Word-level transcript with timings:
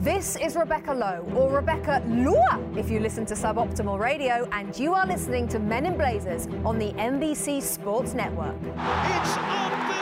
This 0.00 0.36
is 0.36 0.54
Rebecca 0.54 0.94
Lowe, 0.94 1.26
or 1.34 1.50
Rebecca 1.50 2.00
Lua 2.06 2.62
if 2.76 2.88
you 2.88 3.00
listen 3.00 3.26
to 3.26 3.34
Suboptimal 3.34 3.98
Radio, 3.98 4.48
and 4.52 4.78
you 4.78 4.94
are 4.94 5.04
listening 5.04 5.48
to 5.48 5.58
Men 5.58 5.86
in 5.86 5.96
Blazers 5.96 6.46
on 6.64 6.78
the 6.78 6.92
NBC 6.92 7.60
Sports 7.60 8.14
Network. 8.14 8.54
It's 8.62 9.36
unbelievable! 9.36 9.98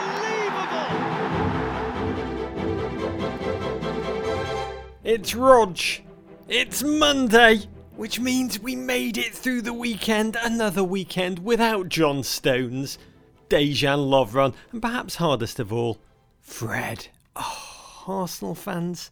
It's 5.03 5.33
Rog. 5.33 5.79
It's 6.47 6.83
Monday, 6.83 7.61
which 7.95 8.19
means 8.19 8.59
we 8.59 8.75
made 8.75 9.17
it 9.17 9.33
through 9.33 9.63
the 9.63 9.73
weekend, 9.73 10.37
another 10.43 10.83
weekend 10.83 11.39
without 11.39 11.89
John 11.89 12.21
Stones, 12.21 12.99
Dejan 13.49 14.07
Lovren, 14.09 14.53
and 14.71 14.79
perhaps 14.79 15.15
hardest 15.15 15.59
of 15.59 15.73
all, 15.73 15.97
Fred. 16.39 17.07
Oh, 17.35 18.03
Arsenal 18.05 18.53
fans, 18.53 19.09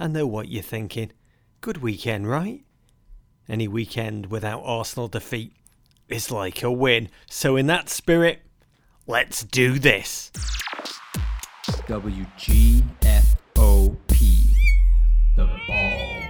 I 0.00 0.06
know 0.06 0.28
what 0.28 0.48
you're 0.48 0.62
thinking. 0.62 1.10
Good 1.60 1.78
weekend, 1.78 2.28
right? 2.28 2.62
Any 3.48 3.66
weekend 3.66 4.26
without 4.26 4.62
Arsenal 4.64 5.08
defeat 5.08 5.52
is 6.08 6.30
like 6.30 6.62
a 6.62 6.70
win. 6.70 7.08
So, 7.28 7.56
in 7.56 7.66
that 7.66 7.88
spirit, 7.88 8.42
let's 9.08 9.42
do 9.42 9.80
this. 9.80 10.30
WGFOP. 11.66 12.84
The 15.36 15.46
Bald. 15.66 16.24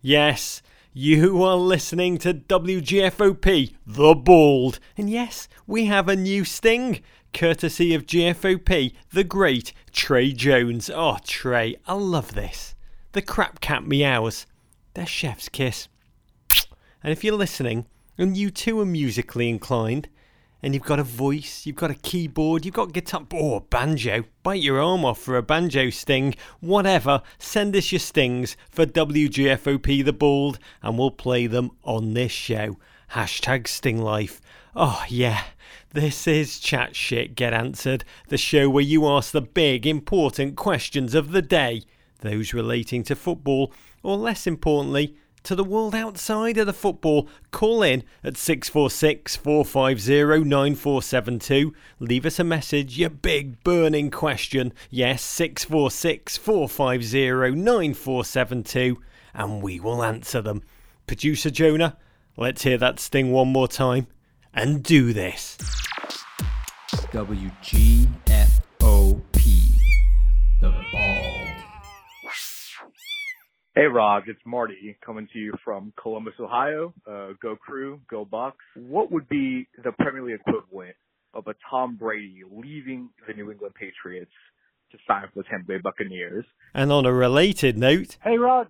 Yes, 0.00 0.62
you 0.94 1.42
are 1.42 1.56
listening 1.56 2.16
to 2.18 2.32
WGFOP, 2.32 3.74
The 3.86 4.14
Bald. 4.14 4.78
And 4.96 5.10
yes, 5.10 5.48
we 5.66 5.84
have 5.84 6.08
a 6.08 6.16
new 6.16 6.46
sting, 6.46 7.02
courtesy 7.36 7.94
of 7.94 8.06
GFOP, 8.06 8.94
the 9.12 9.22
great 9.22 9.74
Trey 9.92 10.32
Jones. 10.32 10.88
Oh, 10.88 11.18
Trey, 11.22 11.76
I 11.86 11.92
love 11.92 12.32
this. 12.34 12.74
The 13.12 13.20
crap 13.20 13.60
cat 13.60 13.86
meows. 13.86 14.46
They're 14.94 15.04
chef's 15.04 15.50
kiss. 15.50 15.88
And 17.02 17.12
if 17.12 17.22
you're 17.22 17.36
listening, 17.36 17.84
and 18.16 18.38
you 18.38 18.50
too 18.50 18.80
are 18.80 18.86
musically 18.86 19.50
inclined, 19.50 20.08
and 20.62 20.72
you've 20.72 20.84
got 20.84 20.98
a 20.98 21.04
voice, 21.04 21.66
you've 21.66 21.76
got 21.76 21.90
a 21.90 21.96
keyboard, 21.96 22.64
you've 22.64 22.74
got 22.74 22.94
guitar, 22.94 23.26
or 23.34 23.60
banjo, 23.60 24.24
bite 24.42 24.62
your 24.62 24.80
arm 24.80 25.04
off 25.04 25.20
for 25.20 25.36
a 25.36 25.42
banjo 25.42 25.90
sting, 25.90 26.34
whatever, 26.60 27.20
send 27.38 27.76
us 27.76 27.92
your 27.92 27.98
stings 27.98 28.56
for 28.70 28.86
WGFOP 28.86 30.02
the 30.02 30.14
Bald, 30.14 30.58
and 30.82 30.98
we'll 30.98 31.10
play 31.10 31.46
them 31.46 31.70
on 31.84 32.14
this 32.14 32.32
show. 32.32 32.78
Hashtag 33.10 33.68
Sting 33.68 34.00
Life. 34.00 34.40
Oh, 34.74 35.04
yeah, 35.08 35.42
this 35.92 36.26
is 36.26 36.58
Chat 36.58 36.94
Shit 36.94 37.34
Get 37.34 37.52
Answered, 37.52 38.04
the 38.28 38.36
show 38.36 38.68
where 38.68 38.82
you 38.82 39.06
ask 39.06 39.32
the 39.32 39.40
big, 39.40 39.86
important 39.86 40.56
questions 40.56 41.14
of 41.14 41.32
the 41.32 41.42
day, 41.42 41.82
those 42.20 42.52
relating 42.52 43.02
to 43.04 43.16
football, 43.16 43.72
or 44.02 44.16
less 44.16 44.46
importantly, 44.46 45.16
to 45.46 45.54
the 45.54 45.64
world 45.64 45.94
outside 45.94 46.58
of 46.58 46.66
the 46.66 46.72
football, 46.72 47.28
call 47.52 47.82
in 47.82 48.02
at 48.24 48.36
646 48.36 49.36
450 49.36 50.44
9472. 50.44 51.72
Leave 52.00 52.26
us 52.26 52.40
a 52.40 52.44
message, 52.44 52.98
your 52.98 53.10
big 53.10 53.62
burning 53.62 54.10
question. 54.10 54.72
Yes, 54.90 55.22
646 55.22 56.36
450 56.36 57.54
9472, 57.54 59.00
and 59.34 59.62
we 59.62 59.78
will 59.78 60.02
answer 60.02 60.42
them. 60.42 60.62
Producer 61.06 61.50
Jonah, 61.50 61.96
let's 62.36 62.62
hear 62.64 62.76
that 62.78 62.98
sting 62.98 63.30
one 63.30 63.48
more 63.48 63.68
time 63.68 64.08
and 64.56 64.82
do 64.82 65.12
this. 65.12 65.56
WGFOP. 67.12 68.08
The 70.60 70.72
Bald. 70.92 71.32
Hey, 73.74 73.84
Rog, 73.84 74.22
it's 74.26 74.40
Marty 74.46 74.96
coming 75.04 75.28
to 75.34 75.38
you 75.38 75.52
from 75.62 75.92
Columbus, 76.00 76.32
Ohio. 76.40 76.94
Uh, 77.06 77.32
go 77.42 77.56
Crew, 77.56 78.00
go 78.08 78.24
Bucks. 78.24 78.64
What 78.74 79.12
would 79.12 79.28
be 79.28 79.68
the 79.84 79.92
Premier 79.92 80.22
League 80.22 80.40
equivalent 80.46 80.96
of 81.34 81.46
a 81.46 81.54
Tom 81.70 81.96
Brady 81.96 82.40
leaving 82.50 83.10
the 83.28 83.34
New 83.34 83.50
England 83.50 83.74
Patriots 83.74 84.32
to 84.92 84.98
sign 85.06 85.24
for 85.34 85.42
the 85.42 85.48
Tampa 85.50 85.66
Bay 85.68 85.78
Buccaneers? 85.78 86.46
And 86.72 86.90
on 86.90 87.04
a 87.04 87.12
related 87.12 87.76
note, 87.76 88.16
Hey 88.24 88.38
Rog, 88.38 88.68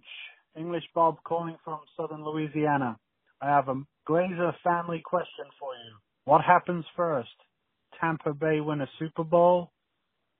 English 0.57 0.85
Bob 0.93 1.19
calling 1.23 1.57
from 1.65 1.79
southern 1.97 2.25
Louisiana. 2.25 2.99
I 3.41 3.47
have 3.47 3.69
a 3.69 3.77
Glazer 4.09 4.55
family 4.63 5.03
question 5.05 5.47
for 5.59 5.75
you. 5.75 5.97
What 6.25 6.43
happens 6.43 6.85
first? 6.97 7.29
Tampa 8.01 8.33
Bay 8.33 8.61
win 8.61 8.81
a 8.81 8.89
Super 8.99 9.25
Bowl 9.25 9.73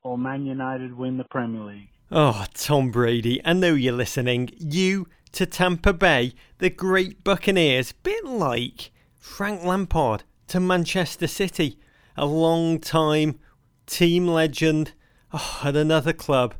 or 0.03 0.17
Man 0.17 0.47
United 0.47 0.97
win 0.97 1.17
the 1.17 1.25
Premier 1.25 1.63
League? 1.63 1.89
Oh, 2.11 2.45
Tom 2.55 2.93
Brady, 2.93 3.41
I 3.45 3.53
know 3.53 3.75
you're 3.75 3.93
listening. 3.93 4.51
You 4.57 5.09
to 5.33 5.47
Tampa 5.47 5.93
Bay, 5.93 6.35
the 6.59 6.71
great 6.71 7.25
Buccaneers, 7.25 7.93
bit 7.93 8.25
like 8.25 8.93
Frank 9.19 9.65
Lampard 9.65 10.23
to 10.47 10.61
Manchester 10.61 11.27
City, 11.27 11.79
a 12.17 12.25
long 12.25 12.79
time 12.79 13.41
team 13.87 14.29
legend 14.29 14.93
oh, 15.33 15.61
at 15.65 15.75
another 15.75 16.13
club, 16.13 16.55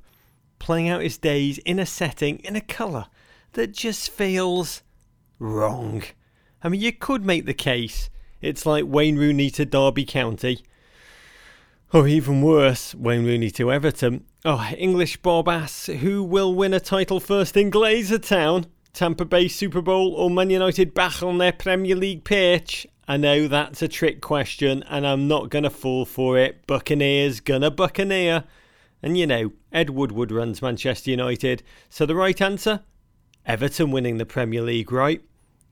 playing 0.59 0.89
out 0.89 1.03
his 1.03 1.19
days 1.19 1.59
in 1.59 1.79
a 1.79 1.87
setting, 1.87 2.39
in 2.39 2.57
a 2.57 2.61
colour 2.61 3.07
that 3.53 3.73
just 3.73 4.11
feels 4.11 4.83
wrong. 5.39 6.03
I 6.63 6.69
mean, 6.69 6.81
you 6.81 6.93
could 6.93 7.25
make 7.25 7.47
the 7.47 7.55
case 7.55 8.11
it's 8.41 8.67
like 8.67 8.85
Wayne 8.87 9.17
Rooney 9.17 9.51
to 9.51 9.65
Derby 9.65 10.05
County. 10.05 10.63
Or 11.93 12.07
even 12.07 12.43
worse, 12.43 12.95
Wayne 12.95 13.25
Rooney 13.25 13.51
to 13.53 13.73
Everton. 13.73 14.25
Oh, 14.45 14.69
English 14.77 15.17
Bob 15.19 15.49
asks, 15.49 15.87
who 15.87 16.23
will 16.23 16.55
win 16.55 16.75
a 16.75 16.81
title 16.81 17.21
first 17.21 17.57
in 17.57 17.71
Glazer 17.71 18.25
Town? 18.25 18.67
Tampa 18.93 19.25
Bay 19.25 19.49
Super 19.49 19.81
Bowl 19.81 20.15
or 20.15 20.31
Man 20.31 20.51
United 20.51 20.95
back 20.95 21.23
on 21.23 21.39
their 21.39 21.53
Premier 21.53 21.97
League 21.97 22.25
pitch? 22.25 22.87
I 23.09 23.17
know 23.17 23.47
that's 23.47 23.83
a 23.83 23.89
trick 23.89 24.21
question 24.21 24.83
and 24.89 25.07
I'm 25.07 25.29
not 25.29 25.51
going 25.51 25.65
to 25.65 25.71
fall 25.71 26.05
for 26.05 26.39
it. 26.39 26.67
Buccaneers 26.67 27.41
gonna 27.41 27.71
Buccaneer. 27.71 28.45
And 29.03 29.17
you 29.17 29.27
know, 29.27 29.53
Ed 29.73 29.91
Woodward 29.91 30.33
runs 30.33 30.63
Manchester 30.63 31.11
United. 31.11 31.63
So 31.89 32.07
the 32.07 32.15
right 32.17 32.41
answer? 32.41 32.81
Everton 33.45 33.91
winning 33.91 34.19
the 34.19 34.27
Premier 34.27 34.63
League, 34.63 34.91
right? 34.91 35.23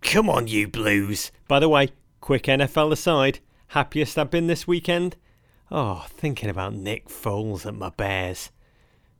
Come 0.04 0.30
on, 0.30 0.46
you 0.46 0.68
Blues. 0.68 1.32
By 1.48 1.58
the 1.58 1.68
way, 1.68 1.88
quick 2.20 2.44
NFL 2.44 2.92
aside, 2.92 3.40
happiest 3.68 4.16
I've 4.16 4.30
been 4.30 4.46
this 4.46 4.64
weekend? 4.64 5.16
Oh, 5.72 6.06
thinking 6.08 6.48
about 6.48 6.74
Nick 6.74 7.08
Foles 7.08 7.66
at 7.66 7.74
my 7.74 7.88
Bears. 7.88 8.52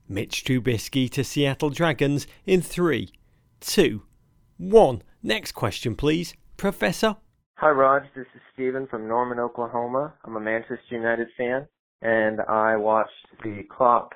Mitch 0.08 0.44
Trubisky 0.44 1.10
to 1.10 1.24
Seattle 1.24 1.70
Dragons 1.70 2.28
in 2.46 2.60
three, 2.60 3.10
two, 3.58 4.02
one. 4.56 5.02
Next 5.20 5.52
question, 5.52 5.96
please, 5.96 6.34
Professor. 6.56 7.16
Hi, 7.56 7.70
Rog. 7.70 8.02
This 8.14 8.26
is 8.34 8.42
Steven 8.52 8.86
from 8.86 9.08
Norman, 9.08 9.40
Oklahoma. 9.40 10.14
I'm 10.24 10.36
a 10.36 10.40
Manchester 10.40 10.78
United 10.90 11.28
fan, 11.36 11.66
and 12.02 12.40
I 12.42 12.76
watched 12.76 13.10
the 13.42 13.62
Klopp, 13.68 14.12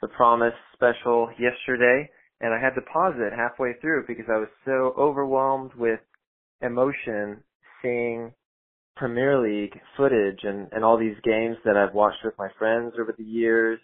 The 0.00 0.08
Promise 0.08 0.54
special 0.72 1.30
yesterday, 1.38 2.10
and 2.40 2.54
I 2.54 2.60
had 2.60 2.74
to 2.74 2.80
pause 2.80 3.14
it 3.16 3.32
halfway 3.34 3.74
through 3.80 4.04
because 4.06 4.26
I 4.28 4.38
was 4.38 4.48
so 4.64 4.94
overwhelmed 4.98 5.72
with 5.74 6.00
emotion 6.62 7.42
seeing 7.82 8.32
Premier 8.96 9.40
League 9.40 9.78
footage 9.96 10.40
and, 10.42 10.68
and 10.72 10.84
all 10.84 10.98
these 10.98 11.16
games 11.24 11.56
that 11.64 11.76
I've 11.76 11.94
watched 11.94 12.24
with 12.24 12.34
my 12.38 12.48
friends 12.58 12.92
over 13.00 13.14
the 13.16 13.24
years. 13.24 13.78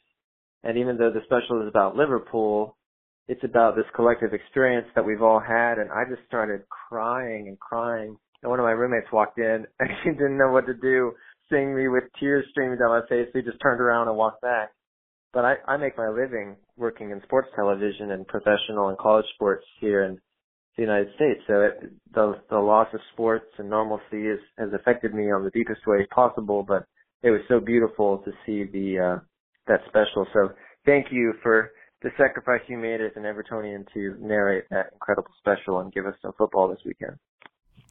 And 0.62 0.78
even 0.78 0.96
though 0.96 1.10
the 1.10 1.24
special 1.24 1.62
is 1.62 1.68
about 1.68 1.96
Liverpool, 1.96 2.76
it's 3.28 3.44
about 3.44 3.76
this 3.76 3.86
collective 3.94 4.32
experience 4.32 4.86
that 4.94 5.04
we've 5.04 5.22
all 5.22 5.40
had. 5.40 5.78
And 5.78 5.90
I 5.90 6.04
just 6.08 6.26
started 6.26 6.62
crying 6.68 7.48
and 7.48 7.58
crying. 7.58 8.16
And 8.42 8.50
one 8.50 8.60
of 8.60 8.64
my 8.64 8.72
roommates 8.72 9.12
walked 9.12 9.38
in 9.38 9.66
and 9.80 9.90
he 10.04 10.10
didn't 10.10 10.38
know 10.38 10.52
what 10.52 10.66
to 10.66 10.74
do, 10.74 11.12
seeing 11.50 11.74
me 11.74 11.88
with 11.88 12.04
tears 12.20 12.44
streaming 12.50 12.78
down 12.78 12.90
my 12.90 13.06
face. 13.08 13.28
He 13.32 13.42
just 13.42 13.60
turned 13.60 13.80
around 13.80 14.08
and 14.08 14.16
walked 14.16 14.42
back. 14.42 14.70
But 15.32 15.44
I, 15.44 15.54
I 15.66 15.76
make 15.76 15.98
my 15.98 16.08
living 16.08 16.56
working 16.76 17.10
in 17.10 17.20
sports 17.22 17.48
television 17.54 18.10
and 18.10 18.26
professional 18.26 18.88
and 18.88 18.98
college 18.98 19.26
sports 19.34 19.64
here 19.80 20.04
in 20.04 20.18
the 20.76 20.82
United 20.82 21.08
States. 21.14 21.40
So 21.46 21.60
it, 21.62 21.92
the 22.14 22.40
the 22.50 22.58
loss 22.58 22.88
of 22.94 23.00
sports 23.12 23.46
and 23.58 23.68
normalcy 23.68 24.28
is, 24.28 24.40
has 24.58 24.70
affected 24.72 25.14
me 25.14 25.30
on 25.30 25.44
the 25.44 25.50
deepest 25.50 25.80
way 25.86 26.06
possible. 26.14 26.62
But 26.62 26.84
it 27.22 27.30
was 27.30 27.40
so 27.48 27.60
beautiful 27.60 28.18
to 28.18 28.30
see 28.44 28.64
the 28.64 28.98
uh, 28.98 29.20
that 29.66 29.80
special. 29.88 30.26
So 30.32 30.50
thank 30.84 31.06
you 31.10 31.34
for 31.42 31.72
the 32.02 32.10
sacrifice 32.16 32.60
you 32.68 32.78
made 32.78 33.00
as 33.00 33.12
an 33.16 33.22
Evertonian 33.22 33.84
to 33.94 34.16
narrate 34.20 34.64
that 34.70 34.90
incredible 34.92 35.30
special 35.38 35.80
and 35.80 35.92
give 35.92 36.06
us 36.06 36.14
some 36.22 36.32
football 36.38 36.68
this 36.68 36.78
weekend. 36.84 37.16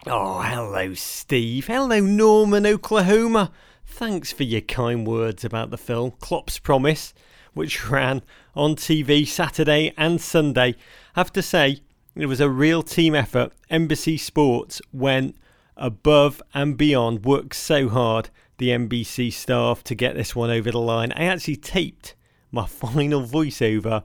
Oh, 0.07 0.41
hello, 0.41 0.93
Steve. 0.93 1.67
Hello, 1.67 1.99
Norman, 1.99 2.65
Oklahoma. 2.65 3.51
Thanks 3.85 4.31
for 4.31 4.43
your 4.43 4.61
kind 4.61 5.07
words 5.07 5.43
about 5.43 5.71
the 5.71 5.77
film 5.77 6.11
Klopp's 6.19 6.59
Promise, 6.59 7.13
which 7.55 7.89
ran 7.89 8.21
on 8.53 8.75
TV 8.75 9.25
Saturday 9.27 9.91
and 9.97 10.21
Sunday. 10.21 10.75
I 11.15 11.21
have 11.21 11.33
to 11.33 11.41
say, 11.41 11.79
it 12.15 12.27
was 12.27 12.39
a 12.39 12.49
real 12.49 12.83
team 12.83 13.15
effort. 13.15 13.51
NBC 13.71 14.19
Sports 14.19 14.81
went 14.93 15.35
above 15.75 16.41
and 16.53 16.77
beyond, 16.77 17.25
worked 17.25 17.55
so 17.55 17.89
hard, 17.89 18.29
the 18.57 18.69
NBC 18.69 19.33
staff, 19.33 19.83
to 19.85 19.95
get 19.95 20.15
this 20.15 20.35
one 20.35 20.51
over 20.51 20.69
the 20.69 20.79
line. 20.79 21.11
I 21.13 21.25
actually 21.25 21.55
taped 21.55 22.13
my 22.51 22.65
final 22.67 23.23
voiceover 23.23 24.03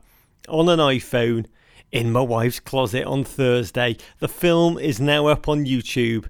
on 0.49 0.69
an 0.69 0.79
iPhone 0.79 1.47
in 1.93 2.13
my 2.13 2.21
wife's 2.21 2.61
closet 2.61 3.05
on 3.05 3.25
Thursday. 3.25 3.97
The 4.21 4.29
film 4.29 4.79
is 4.79 5.01
now 5.01 5.27
up 5.27 5.49
on 5.49 5.67
YouTube, 5.67 6.27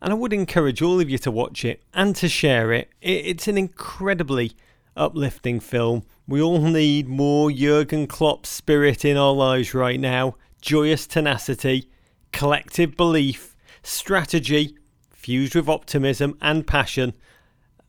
and 0.00 0.12
I 0.12 0.16
would 0.16 0.32
encourage 0.32 0.80
all 0.80 1.00
of 1.00 1.10
you 1.10 1.18
to 1.18 1.30
watch 1.30 1.64
it 1.64 1.82
and 1.92 2.14
to 2.16 2.28
share 2.28 2.72
it. 2.72 2.88
It's 3.00 3.48
an 3.48 3.58
incredibly 3.58 4.52
uplifting 4.96 5.60
film. 5.60 6.02
We 6.26 6.40
all 6.40 6.60
need 6.60 7.08
more 7.08 7.50
Jurgen 7.50 8.06
Klopp 8.06 8.46
spirit 8.46 9.04
in 9.04 9.16
our 9.16 9.32
lives 9.32 9.74
right 9.74 9.98
now, 9.98 10.36
joyous 10.60 11.06
tenacity, 11.06 11.88
collective 12.32 12.96
belief, 12.96 13.56
strategy, 13.82 14.76
fused 15.10 15.54
with 15.54 15.68
optimism 15.68 16.36
and 16.40 16.66
passion. 16.66 17.14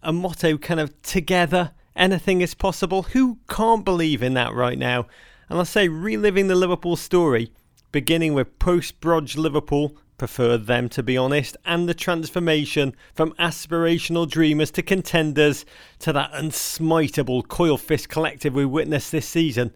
A 0.01 0.11
motto 0.11 0.57
kind 0.57 0.79
of 0.79 1.01
together, 1.01 1.71
anything 1.95 2.41
is 2.41 2.53
possible. 2.53 3.03
Who 3.03 3.39
can't 3.47 3.85
believe 3.85 4.21
in 4.21 4.33
that 4.33 4.53
right 4.53 4.77
now? 4.77 5.07
And 5.49 5.59
I 5.59 5.63
say, 5.63 5.87
reliving 5.87 6.47
the 6.47 6.55
Liverpool 6.55 6.95
story, 6.95 7.51
beginning 7.91 8.33
with 8.33 8.59
post 8.59 8.99
Brodge 8.99 9.37
Liverpool, 9.37 9.97
preferred 10.17 10.65
them 10.65 10.89
to 10.89 11.03
be 11.03 11.17
honest, 11.17 11.57
and 11.65 11.87
the 11.87 11.93
transformation 11.93 12.95
from 13.13 13.33
aspirational 13.33 14.29
dreamers 14.29 14.71
to 14.71 14.81
contenders 14.81 15.65
to 15.99 16.13
that 16.13 16.31
unsmiteable 16.33 17.47
coil 17.47 17.77
fist 17.77 18.09
collective 18.09 18.53
we 18.53 18.65
witnessed 18.65 19.11
this 19.11 19.27
season. 19.27 19.73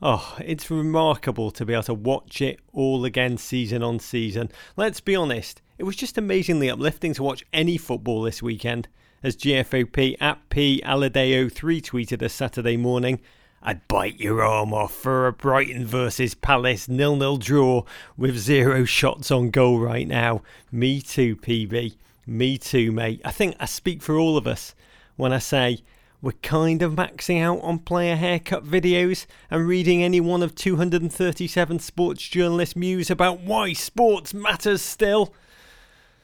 Oh, 0.00 0.36
it's 0.40 0.70
remarkable 0.70 1.50
to 1.50 1.64
be 1.64 1.72
able 1.72 1.82
to 1.84 1.94
watch 1.94 2.40
it 2.40 2.60
all 2.72 3.04
again 3.04 3.36
season 3.36 3.82
on 3.82 3.98
season. 3.98 4.50
Let's 4.76 5.00
be 5.00 5.16
honest, 5.16 5.60
it 5.76 5.84
was 5.84 5.96
just 5.96 6.16
amazingly 6.16 6.70
uplifting 6.70 7.14
to 7.14 7.22
watch 7.22 7.44
any 7.52 7.76
football 7.76 8.22
this 8.22 8.42
weekend. 8.42 8.88
As 9.22 9.36
GFOP 9.36 10.16
at 10.20 10.48
P 10.48 10.80
Aladeo 10.84 11.50
3 11.50 11.80
tweeted 11.80 12.22
us 12.22 12.32
Saturday 12.32 12.76
morning, 12.76 13.20
I'd 13.62 13.86
bite 13.88 14.20
your 14.20 14.42
arm 14.42 14.72
off 14.72 14.94
for 14.94 15.26
a 15.26 15.32
Brighton 15.32 15.84
versus 15.84 16.34
Palace 16.34 16.88
nil-nil 16.88 17.38
draw 17.38 17.82
with 18.16 18.38
zero 18.38 18.84
shots 18.84 19.30
on 19.30 19.50
goal 19.50 19.80
right 19.80 20.06
now. 20.06 20.42
Me 20.70 21.00
too, 21.00 21.36
PB. 21.36 21.96
Me 22.26 22.56
too, 22.56 22.92
mate. 22.92 23.20
I 23.24 23.30
think 23.32 23.56
I 23.58 23.64
speak 23.64 24.00
for 24.00 24.16
all 24.16 24.36
of 24.36 24.46
us 24.46 24.74
when 25.16 25.32
I 25.32 25.38
say 25.38 25.82
we're 26.22 26.32
kind 26.42 26.82
of 26.82 26.94
maxing 26.94 27.42
out 27.42 27.60
on 27.62 27.78
player 27.80 28.16
haircut 28.16 28.64
videos 28.64 29.26
and 29.50 29.66
reading 29.66 30.02
any 30.02 30.20
one 30.20 30.42
of 30.42 30.54
237 30.54 31.78
sports 31.80 32.28
journalist 32.28 32.76
muse 32.76 33.10
about 33.10 33.40
why 33.40 33.72
sports 33.72 34.34
matters 34.34 34.82
still. 34.82 35.32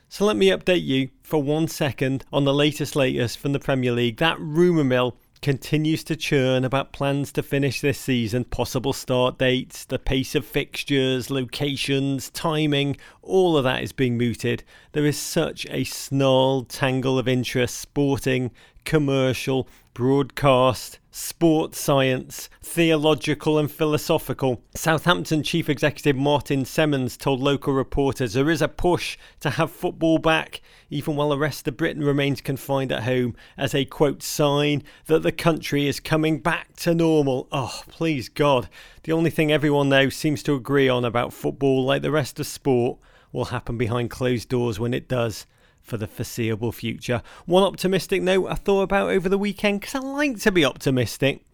So 0.09 0.25
let 0.25 0.37
me 0.37 0.51
update 0.51 0.85
you 0.85 1.11
for 1.23 1.43
one 1.43 1.67
second 1.67 2.25
on 2.33 2.45
the 2.45 2.55
latest 2.55 2.95
latest 2.95 3.39
from 3.39 3.53
the 3.53 3.59
Premier 3.59 3.93
League. 3.93 4.19
That 4.19 4.39
rumour 4.39 4.85
mill 4.85 5.17
continues 5.45 6.03
to 6.03 6.17
churn 6.17 6.65
about 6.65 6.91
plans 6.91 7.31
to 7.31 7.43
finish 7.43 7.83
this 7.83 8.01
season, 8.01 8.45
possible 8.45 8.95
start 8.95 9.37
dates, 9.37 9.85
the 9.85 9.99
pace 9.99 10.35
of 10.35 10.43
fixtures, 10.43 11.29
locations, 11.29 12.31
timing, 12.31 12.97
all 13.21 13.55
of 13.55 13.63
that 13.63 13.83
is 13.83 13.93
being 13.93 14.17
mooted. 14.17 14.65
There 14.93 15.05
is 15.05 15.19
such 15.19 15.67
a 15.69 15.85
snarled 15.85 16.71
tangle 16.71 17.19
of 17.19 17.29
interests 17.29 17.79
sporting, 17.79 18.53
commercial, 18.85 19.69
broadcast, 19.95 20.99
sports 21.11 21.81
science, 21.81 22.51
theological, 22.61 23.59
and 23.59 23.71
philosophical. 23.71 24.61
Southampton 24.75 25.43
Chief 25.45 25.69
Executive 25.69 26.17
Martin 26.17 26.65
Semmens 26.65 27.17
told 27.17 27.41
local 27.41 27.73
reporters 27.73 28.33
there 28.33 28.51
is 28.51 28.61
a 28.61 28.69
push 28.69 29.17
to 29.39 29.51
have 29.51 29.71
football 29.71 30.19
back, 30.19 30.61
even 30.91 31.15
while 31.15 31.29
the 31.29 31.39
rest 31.39 31.69
of 31.69 31.77
Britain 31.77 32.05
remains 32.05 32.41
confined 32.41 32.91
at 32.91 33.05
home, 33.05 33.37
as 33.57 33.75
a 33.75 33.85
quote 33.85 34.23
sign 34.23 34.83
that 35.07 35.23
the 35.23 35.33
country 35.33 35.87
is 35.87 36.01
coming 36.01 36.41
back 36.41 36.75
to 36.77 36.95
normal. 36.95 37.47
Oh, 37.53 37.83
please 37.89 38.29
God. 38.29 38.69
The 39.05 39.13
only 39.13 39.31
thing 39.31 39.53
everyone 39.53 39.89
now 39.89 40.09
seems 40.09 40.43
to 40.43 40.55
agree 40.55 40.89
on 40.89 41.05
about 41.05 41.33
football, 41.33 41.85
like 41.85 42.03
the 42.03 42.11
rest 42.11 42.41
of 42.41 42.47
sport, 42.47 42.99
will 43.31 43.47
happen 43.47 43.79
behind 43.79 44.11
closed 44.11 44.49
doors 44.49 44.81
when 44.81 44.95
it 44.95 45.09
does 45.09 45.47
for 45.85 45.97
the 45.97 46.09
foreseeable 46.09 46.73
future. 46.73 47.23
One 47.47 47.63
optimistic 47.63 48.23
note 48.23 48.49
I 48.49 48.55
thought 48.55 48.83
about 48.83 49.11
over 49.11 49.29
the 49.29 49.39
weekend 49.39 49.81
because 49.81 49.95
I 49.95 50.01
like 50.01 50.41
to 50.41 50.51
be 50.51 50.65
optimistic. 50.65 51.45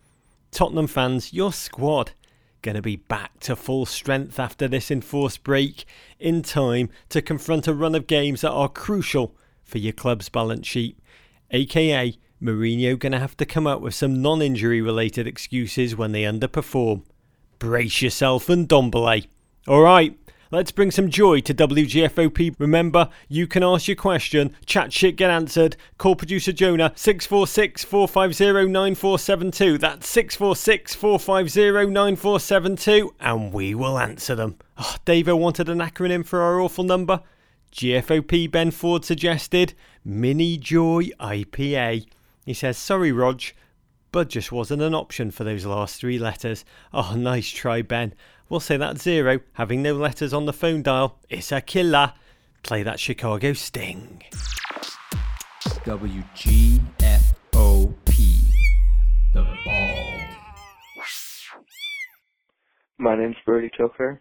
Tottenham 0.53 0.87
fans, 0.87 1.33
your 1.33 1.53
squad 1.53 2.13
going 2.63 2.77
to 2.77 2.83
be 2.83 2.97
back 2.97 3.41
to 3.41 3.57
full 3.57 3.87
strength 3.87 4.39
after 4.39 4.69
this 4.69 4.91
enforced 4.91 5.43
break 5.43 5.85
in 6.19 6.43
time 6.43 6.91
to 7.09 7.23
confront 7.23 7.67
a 7.67 7.75
run 7.75 7.95
of 7.95 8.07
games 8.07 8.43
that 8.43 8.51
are 8.51 8.69
crucial 8.69 9.35
for 9.63 9.79
your 9.79 9.93
club's 9.93 10.29
balance 10.29 10.67
sheet. 10.67 10.99
AKA, 11.51 12.17
Mourinho 12.43 12.99
going 12.99 13.13
to 13.13 13.19
have 13.19 13.37
to 13.37 13.47
come 13.47 13.67
up 13.67 13.81
with 13.81 13.95
some 13.95 14.23
non 14.23 14.43
injury 14.43 14.81
related 14.81 15.27
excuses 15.27 15.97
when 15.97 16.13
they 16.13 16.23
underperform. 16.23 17.03
Brace 17.59 18.03
yourself 18.03 18.47
Ndombele. 18.47 19.27
Alright, 19.69 20.20
Let's 20.53 20.73
bring 20.73 20.91
some 20.91 21.11
joy 21.11 21.43
to 21.43 21.55
WGFOP. 21.55 22.57
Remember, 22.59 23.09
you 23.29 23.47
can 23.47 23.63
ask 23.63 23.87
your 23.87 23.95
question, 23.95 24.57
chat 24.67 24.93
shit, 24.93 25.15
get 25.15 25.31
answered. 25.31 25.77
Call 25.97 26.17
producer 26.17 26.51
Jonah 26.51 26.93
646 26.97 27.85
450 27.85 28.69
9472. 28.69 29.79
That's 29.79 30.09
646 30.09 30.97
450 30.97 31.93
9472, 31.93 33.15
and 33.21 33.53
we 33.53 33.77
will 33.77 33.97
answer 33.97 34.35
them. 34.35 34.57
Ah, 34.77 34.97
oh, 34.97 35.01
Davo 35.07 35.39
wanted 35.39 35.69
an 35.69 35.79
acronym 35.79 36.27
for 36.27 36.41
our 36.41 36.61
awful 36.61 36.83
number. 36.83 37.23
GFOP 37.71 38.51
Ben 38.51 38.73
Ford 38.73 39.05
suggested 39.05 39.75
Mini 40.05 40.59
Joy 40.59 41.11
IPA. 41.21 42.09
He 42.45 42.55
says, 42.55 42.77
Sorry, 42.77 43.13
Rog, 43.13 43.41
but 44.11 44.29
just 44.29 44.51
wasn't 44.51 44.83
an 44.83 44.97
option 44.97 45.31
for 45.31 45.45
those 45.45 45.65
last 45.65 46.01
three 46.01 46.19
letters. 46.19 46.65
Oh, 46.93 47.15
nice 47.17 47.49
try, 47.49 47.83
Ben. 47.83 48.15
We'll 48.51 48.59
say 48.59 48.77
that 48.79 48.99
zero, 48.99 49.39
having 49.53 49.81
no 49.81 49.95
letters 49.95 50.35
on 50.35 50.45
the 50.45 50.53
phone 50.53 50.83
dial. 50.83 51.21
It's 51.29 51.53
a 51.53 51.61
killer. 51.61 52.15
Play 52.65 52.83
that 52.83 52.99
Chicago 52.99 53.53
Sting. 53.53 54.25
WGFOP. 55.85 56.81
The 59.33 59.47
Bald. 59.65 60.21
My 62.99 63.17
name's 63.17 63.37
Brody 63.47 63.71
Choker. 63.79 64.19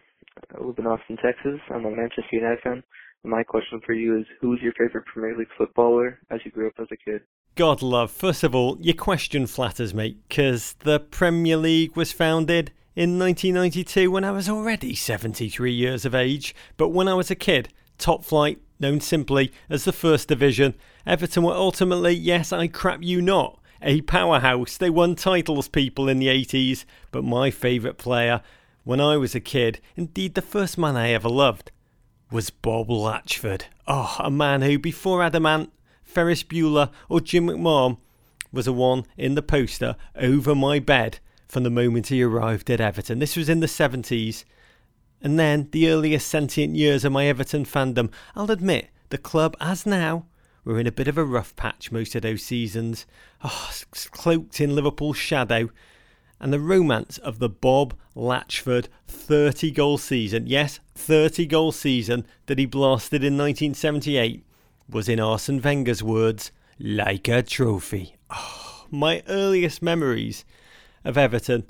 I 0.56 0.64
live 0.64 0.78
in 0.78 0.86
Austin, 0.86 1.16
Texas. 1.16 1.58
I'm 1.68 1.84
a 1.84 1.90
Manchester 1.90 2.28
United 2.30 2.60
fan. 2.62 2.84
My 3.24 3.42
question 3.42 3.80
for 3.84 3.94
you 3.94 4.16
is 4.16 4.26
Who's 4.40 4.60
your 4.62 4.74
favorite 4.74 5.06
Premier 5.06 5.36
League 5.36 5.48
footballer 5.58 6.20
as 6.30 6.38
you 6.44 6.52
grew 6.52 6.68
up 6.68 6.74
as 6.78 6.86
a 6.92 6.96
kid? 6.96 7.22
God 7.56 7.82
love, 7.82 8.12
first 8.12 8.44
of 8.44 8.54
all, 8.54 8.78
your 8.80 8.94
question 8.94 9.48
flatters 9.48 9.92
me 9.92 10.18
because 10.28 10.74
the 10.84 11.00
Premier 11.00 11.56
League 11.56 11.96
was 11.96 12.12
founded 12.12 12.70
in 13.00 13.18
1992 13.18 14.10
when 14.10 14.24
I 14.24 14.30
was 14.30 14.46
already 14.46 14.94
73 14.94 15.72
years 15.72 16.04
of 16.04 16.14
age, 16.14 16.54
but 16.76 16.90
when 16.90 17.08
I 17.08 17.14
was 17.14 17.30
a 17.30 17.34
kid, 17.34 17.70
top 17.96 18.26
flight, 18.26 18.60
known 18.78 19.00
simply 19.00 19.50
as 19.70 19.84
the 19.84 19.92
First 19.92 20.28
Division, 20.28 20.74
Everton 21.06 21.44
were 21.44 21.54
ultimately, 21.54 22.12
yes, 22.12 22.52
I 22.52 22.66
crap 22.66 23.02
you 23.02 23.22
not, 23.22 23.58
a 23.80 24.02
powerhouse. 24.02 24.76
They 24.76 24.90
won 24.90 25.14
titles, 25.14 25.66
people, 25.66 26.10
in 26.10 26.18
the 26.18 26.26
80s, 26.26 26.84
but 27.10 27.24
my 27.24 27.50
favourite 27.50 27.96
player 27.96 28.42
when 28.84 29.00
I 29.00 29.16
was 29.16 29.34
a 29.34 29.40
kid, 29.40 29.80
indeed 29.96 30.34
the 30.34 30.42
first 30.42 30.76
man 30.76 30.98
I 30.98 31.12
ever 31.12 31.30
loved, 31.30 31.72
was 32.30 32.50
Bob 32.50 32.88
Latchford. 32.88 33.62
Oh, 33.88 34.14
a 34.18 34.30
man 34.30 34.60
who, 34.60 34.78
before 34.78 35.22
Adam 35.22 35.46
Ant, 35.46 35.72
Ferris 36.02 36.42
Bueller, 36.42 36.90
or 37.08 37.22
Jim 37.22 37.46
McMahon, 37.46 37.96
was 38.52 38.66
a 38.66 38.74
one 38.74 39.06
in 39.16 39.36
the 39.36 39.42
poster 39.42 39.96
over 40.14 40.54
my 40.54 40.80
bed 40.80 41.18
from 41.50 41.64
the 41.64 41.70
moment 41.70 42.06
he 42.06 42.22
arrived 42.22 42.70
at 42.70 42.80
Everton. 42.80 43.18
This 43.18 43.36
was 43.36 43.48
in 43.48 43.60
the 43.60 43.66
70s. 43.66 44.44
And 45.20 45.38
then 45.38 45.68
the 45.72 45.88
earliest 45.88 46.28
sentient 46.28 46.76
years 46.76 47.04
of 47.04 47.12
my 47.12 47.26
Everton 47.26 47.64
fandom. 47.64 48.10
I'll 48.36 48.50
admit, 48.50 48.88
the 49.08 49.18
club, 49.18 49.56
as 49.60 49.84
now, 49.84 50.26
were 50.64 50.78
in 50.78 50.86
a 50.86 50.92
bit 50.92 51.08
of 51.08 51.18
a 51.18 51.24
rough 51.24 51.54
patch 51.56 51.90
most 51.90 52.14
of 52.14 52.22
those 52.22 52.44
seasons. 52.44 53.04
Oh, 53.42 53.70
cloaked 54.12 54.60
in 54.60 54.76
Liverpool's 54.76 55.16
shadow. 55.16 55.70
And 56.38 56.52
the 56.52 56.60
romance 56.60 57.18
of 57.18 57.38
the 57.38 57.50
Bob 57.50 57.94
Latchford 58.14 58.88
30 59.08 59.72
goal 59.72 59.98
season, 59.98 60.46
yes, 60.46 60.78
30 60.94 61.46
goal 61.46 61.72
season 61.72 62.26
that 62.46 62.58
he 62.58 62.64
blasted 62.64 63.22
in 63.22 63.36
1978, 63.36 64.44
was 64.88 65.08
in 65.08 65.20
Arsene 65.20 65.60
Wenger's 65.60 66.02
words, 66.02 66.52
like 66.78 67.28
a 67.28 67.42
trophy. 67.42 68.16
Oh, 68.30 68.86
my 68.90 69.22
earliest 69.28 69.82
memories 69.82 70.44
of 71.04 71.16
Everton. 71.18 71.68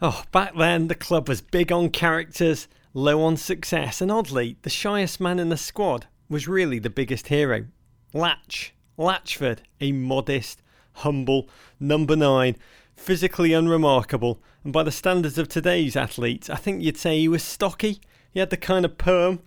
Oh, 0.00 0.24
back 0.32 0.56
then 0.56 0.88
the 0.88 0.94
club 0.94 1.28
was 1.28 1.40
big 1.40 1.70
on 1.70 1.90
characters, 1.90 2.68
low 2.94 3.22
on 3.22 3.36
success, 3.36 4.00
and 4.00 4.10
oddly, 4.10 4.56
the 4.62 4.70
shyest 4.70 5.20
man 5.20 5.38
in 5.38 5.48
the 5.48 5.56
squad 5.56 6.06
was 6.28 6.48
really 6.48 6.78
the 6.78 6.90
biggest 6.90 7.28
hero. 7.28 7.66
Latch, 8.12 8.74
Latchford, 8.98 9.60
a 9.80 9.92
modest, 9.92 10.62
humble 10.94 11.48
number 11.78 12.16
nine, 12.16 12.56
physically 12.96 13.52
unremarkable, 13.52 14.42
and 14.64 14.72
by 14.72 14.82
the 14.82 14.90
standards 14.90 15.38
of 15.38 15.48
today's 15.48 15.96
athletes, 15.96 16.50
I 16.50 16.56
think 16.56 16.82
you'd 16.82 16.96
say 16.96 17.18
he 17.18 17.28
was 17.28 17.42
stocky. 17.42 18.00
He 18.32 18.40
had 18.40 18.50
the 18.50 18.56
kind 18.56 18.84
of 18.84 18.98
perm 18.98 19.40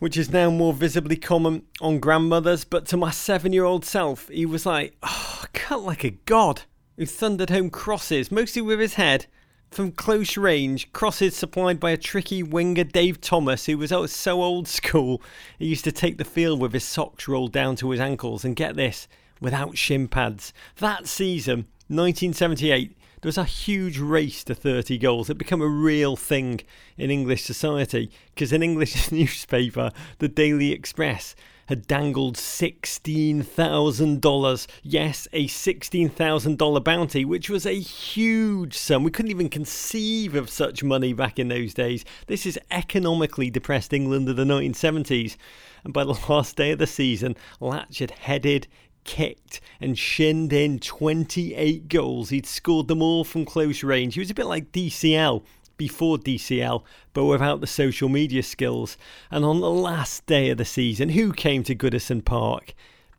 which 0.00 0.16
is 0.16 0.32
now 0.32 0.50
more 0.50 0.72
visibly 0.72 1.16
common 1.16 1.62
on 1.80 2.00
grandmothers, 2.00 2.64
but 2.64 2.86
to 2.86 2.96
my 2.96 3.10
seven 3.10 3.52
year 3.52 3.64
old 3.64 3.84
self, 3.84 4.28
he 4.28 4.46
was 4.46 4.66
like, 4.66 4.96
oh, 5.02 5.44
cut 5.52 5.82
like 5.82 6.02
a 6.02 6.10
god 6.10 6.62
who 7.00 7.06
thundered 7.06 7.48
home 7.48 7.70
crosses, 7.70 8.30
mostly 8.30 8.60
with 8.60 8.78
his 8.78 8.92
head, 8.92 9.24
from 9.70 9.90
close 9.90 10.36
range, 10.36 10.92
crosses 10.92 11.34
supplied 11.34 11.80
by 11.80 11.92
a 11.92 11.96
tricky 11.96 12.42
winger 12.42 12.84
Dave 12.84 13.22
Thomas, 13.22 13.64
who 13.64 13.78
was 13.78 13.90
so 14.12 14.42
old 14.42 14.68
school, 14.68 15.22
he 15.58 15.64
used 15.64 15.84
to 15.84 15.92
take 15.92 16.18
the 16.18 16.26
field 16.26 16.60
with 16.60 16.74
his 16.74 16.84
socks 16.84 17.26
rolled 17.26 17.52
down 17.52 17.74
to 17.76 17.88
his 17.88 18.00
ankles 18.00 18.44
and 18.44 18.54
get 18.54 18.76
this, 18.76 19.08
without 19.40 19.78
shin 19.78 20.08
pads. 20.08 20.52
That 20.76 21.06
season, 21.06 21.60
1978, 21.88 22.94
there 23.22 23.28
was 23.28 23.38
a 23.38 23.44
huge 23.44 23.98
race 23.98 24.44
to 24.44 24.54
30 24.54 24.98
goals. 24.98 25.30
It 25.30 25.38
became 25.38 25.62
a 25.62 25.68
real 25.68 26.16
thing 26.16 26.60
in 26.98 27.10
English 27.10 27.44
society 27.44 28.10
because 28.34 28.52
an 28.52 28.62
English 28.62 29.10
newspaper, 29.10 29.90
the 30.18 30.28
Daily 30.28 30.72
Express, 30.72 31.34
had 31.70 31.86
dangled 31.86 32.36
$16,000. 32.36 34.66
Yes, 34.82 35.26
a 35.32 35.46
$16,000 35.46 36.84
bounty, 36.84 37.24
which 37.24 37.48
was 37.48 37.64
a 37.64 37.78
huge 37.78 38.76
sum. 38.76 39.04
We 39.04 39.12
couldn't 39.12 39.30
even 39.30 39.48
conceive 39.48 40.34
of 40.34 40.50
such 40.50 40.82
money 40.82 41.12
back 41.12 41.38
in 41.38 41.46
those 41.46 41.72
days. 41.72 42.04
This 42.26 42.44
is 42.44 42.58
economically 42.72 43.50
depressed 43.50 43.92
England 43.92 44.28
of 44.28 44.34
the 44.34 44.42
1970s. 44.42 45.36
And 45.84 45.94
by 45.94 46.02
the 46.02 46.18
last 46.28 46.56
day 46.56 46.72
of 46.72 46.80
the 46.80 46.88
season, 46.88 47.36
Latch 47.60 48.00
had 48.00 48.10
headed 48.10 48.66
kicked 49.04 49.60
and 49.80 49.96
shinned 49.96 50.52
in 50.52 50.80
28 50.80 51.88
goals. 51.88 52.30
He'd 52.30 52.46
scored 52.46 52.88
them 52.88 53.00
all 53.00 53.22
from 53.22 53.44
close 53.44 53.84
range. 53.84 54.14
He 54.14 54.20
was 54.20 54.32
a 54.32 54.34
bit 54.34 54.46
like 54.46 54.72
DCL 54.72 55.44
before 55.80 56.18
DCL, 56.18 56.82
but 57.14 57.24
without 57.24 57.62
the 57.62 57.66
social 57.66 58.10
media 58.10 58.42
skills. 58.42 58.98
And 59.30 59.46
on 59.46 59.60
the 59.60 59.70
last 59.70 60.26
day 60.26 60.50
of 60.50 60.58
the 60.58 60.66
season, 60.66 61.08
who 61.08 61.32
came 61.32 61.62
to 61.62 61.74
Goodison 61.74 62.22
Park? 62.22 62.74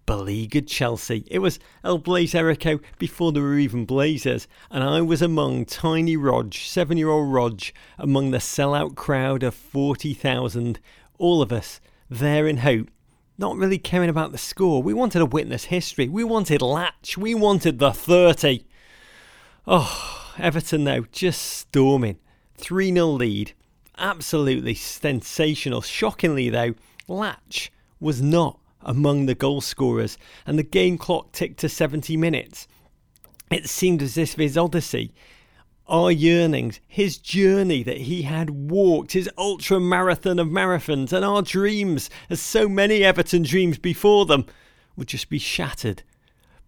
beleaguered 0.05 0.67
Chelsea. 0.67 1.23
It 1.31 1.39
was 1.39 1.57
El 1.83 1.97
Blaze 1.97 2.33
Erico 2.33 2.79
before 2.99 3.31
there 3.31 3.41
were 3.41 3.57
even 3.57 3.85
Blazers, 3.85 4.47
and 4.69 4.83
I 4.83 5.01
was 5.01 5.23
among 5.23 5.65
tiny 5.65 6.15
Rog, 6.15 6.53
seven 6.53 6.97
year 6.97 7.09
old 7.09 7.33
Rog, 7.33 7.61
among 7.97 8.29
the 8.29 8.37
sellout 8.37 8.95
crowd 8.95 9.41
of 9.41 9.55
40,000. 9.55 10.79
All 11.17 11.41
of 11.41 11.51
us 11.51 11.81
there 12.11 12.45
in 12.45 12.57
hope, 12.57 12.89
not 13.39 13.57
really 13.57 13.79
caring 13.79 14.09
about 14.09 14.31
the 14.31 14.37
score. 14.37 14.83
We 14.83 14.93
wanted 14.93 15.19
to 15.19 15.25
witness 15.25 15.65
history. 15.65 16.07
We 16.07 16.23
wanted 16.23 16.61
Latch. 16.61 17.17
We 17.17 17.33
wanted 17.33 17.79
the 17.79 17.91
30. 17.91 18.65
Oh, 19.65 20.21
Everton, 20.37 20.83
though, 20.83 21.05
just 21.11 21.41
storming. 21.41 22.17
3 22.61 22.93
0 22.93 23.07
lead. 23.07 23.53
Absolutely 23.97 24.75
sensational. 24.75 25.81
Shockingly, 25.81 26.49
though, 26.49 26.75
Latch 27.07 27.71
was 27.99 28.21
not 28.21 28.59
among 28.81 29.25
the 29.25 29.35
goal 29.35 29.61
scorers, 29.61 30.17
and 30.45 30.57
the 30.57 30.63
game 30.63 30.97
clock 30.97 31.31
ticked 31.31 31.59
to 31.59 31.69
70 31.69 32.15
minutes. 32.17 32.67
It 33.51 33.69
seemed 33.69 34.01
as 34.01 34.17
if 34.17 34.35
his 34.35 34.57
odyssey, 34.57 35.13
our 35.87 36.11
yearnings, 36.11 36.79
his 36.87 37.17
journey 37.17 37.83
that 37.83 37.97
he 37.97 38.21
had 38.21 38.49
walked, 38.49 39.11
his 39.11 39.29
ultra 39.37 39.79
marathon 39.79 40.39
of 40.39 40.47
marathons, 40.47 41.11
and 41.11 41.25
our 41.25 41.41
dreams, 41.41 42.09
as 42.29 42.39
so 42.39 42.69
many 42.69 43.03
Everton 43.03 43.43
dreams 43.43 43.77
before 43.77 44.25
them, 44.25 44.45
would 44.95 45.07
just 45.07 45.29
be 45.29 45.39
shattered 45.39 46.03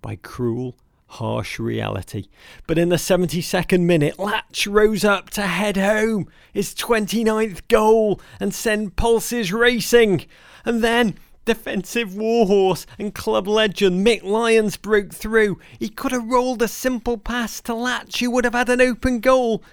by 0.02 0.18
cruel 0.18 0.76
harsh 1.14 1.60
reality. 1.60 2.28
But 2.68 2.78
in 2.78 2.90
the 2.90 2.96
72nd 2.96 3.82
minute, 3.82 4.18
Latch 4.20 4.68
rose 4.68 5.04
up 5.04 5.30
to 5.32 5.44
head 5.44 5.78
home, 5.78 6.28
his 6.52 6.74
29th 6.74 7.68
goal, 7.68 8.20
and 8.40 8.54
send 8.54 8.96
pulses 8.96 9.54
racing. 9.54 10.26
And 10.66 10.84
then 10.84 11.16
defensive 11.46 12.16
warhorse 12.16 12.86
and 12.98 13.14
club 13.14 13.48
legend 13.48 14.06
Mick 14.06 14.24
Lyons 14.24 14.78
broke 14.78 15.14
through. 15.14 15.60
He 15.78 15.90
could 15.90 16.12
have 16.12 16.30
rolled 16.30 16.62
a 16.62 16.68
simple 16.68 17.18
pass 17.18 17.62
to 17.62 17.74
Latch, 17.74 18.20
who 18.20 18.32
would 18.32 18.46
have 18.46 18.54
had 18.54 18.70
an 18.70 18.82
open 18.82 19.20
goal. 19.20 19.64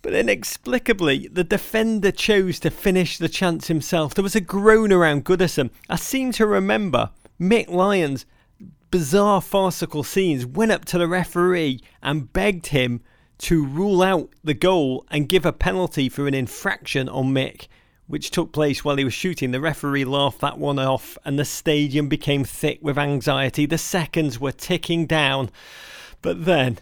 But 0.00 0.14
inexplicably, 0.14 1.28
the 1.28 1.44
defender 1.44 2.12
chose 2.12 2.60
to 2.60 2.70
finish 2.70 3.18
the 3.18 3.28
chance 3.28 3.68
himself. 3.68 4.14
There 4.14 4.22
was 4.22 4.36
a 4.36 4.40
groan 4.40 4.92
around 4.92 5.24
Goodison. 5.24 5.70
I 5.88 5.96
seem 5.96 6.32
to 6.32 6.46
remember 6.46 7.10
Mick 7.40 7.68
Lyons 7.68 8.24
bizarre 8.90 9.40
farcical 9.40 10.02
scenes, 10.02 10.46
went 10.46 10.72
up 10.72 10.84
to 10.86 10.98
the 10.98 11.08
referee 11.08 11.80
and 12.02 12.32
begged 12.32 12.68
him 12.68 13.00
to 13.38 13.64
rule 13.64 14.02
out 14.02 14.30
the 14.42 14.54
goal 14.54 15.04
and 15.10 15.28
give 15.28 15.46
a 15.46 15.52
penalty 15.52 16.08
for 16.08 16.26
an 16.26 16.34
infraction 16.34 17.08
on 17.08 17.32
Mick, 17.32 17.68
which 18.06 18.30
took 18.30 18.52
place 18.52 18.84
while 18.84 18.96
he 18.96 19.04
was 19.04 19.14
shooting. 19.14 19.50
The 19.50 19.60
referee 19.60 20.04
laughed 20.04 20.40
that 20.40 20.58
one 20.58 20.78
off, 20.78 21.16
and 21.24 21.38
the 21.38 21.44
stadium 21.44 22.08
became 22.08 22.44
thick 22.44 22.78
with 22.82 22.98
anxiety. 22.98 23.66
The 23.66 23.78
seconds 23.78 24.40
were 24.40 24.52
ticking 24.52 25.06
down. 25.06 25.50
But 26.20 26.44
then, 26.46 26.78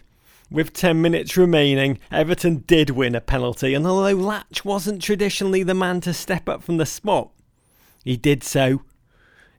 with 0.49 0.73
10 0.73 1.01
minutes 1.01 1.37
remaining, 1.37 1.99
Everton 2.11 2.63
did 2.65 2.91
win 2.91 3.13
a 3.13 3.21
penalty, 3.21 3.73
and 3.73 3.85
although 3.85 4.15
Latch 4.15 4.63
wasn't 4.63 5.01
traditionally 5.01 5.63
the 5.63 5.73
man 5.73 6.01
to 6.01 6.13
step 6.13 6.47
up 6.49 6.63
from 6.63 6.77
the 6.77 6.85
spot, 6.85 7.29
he 8.03 8.15
did 8.15 8.43
so 8.43 8.81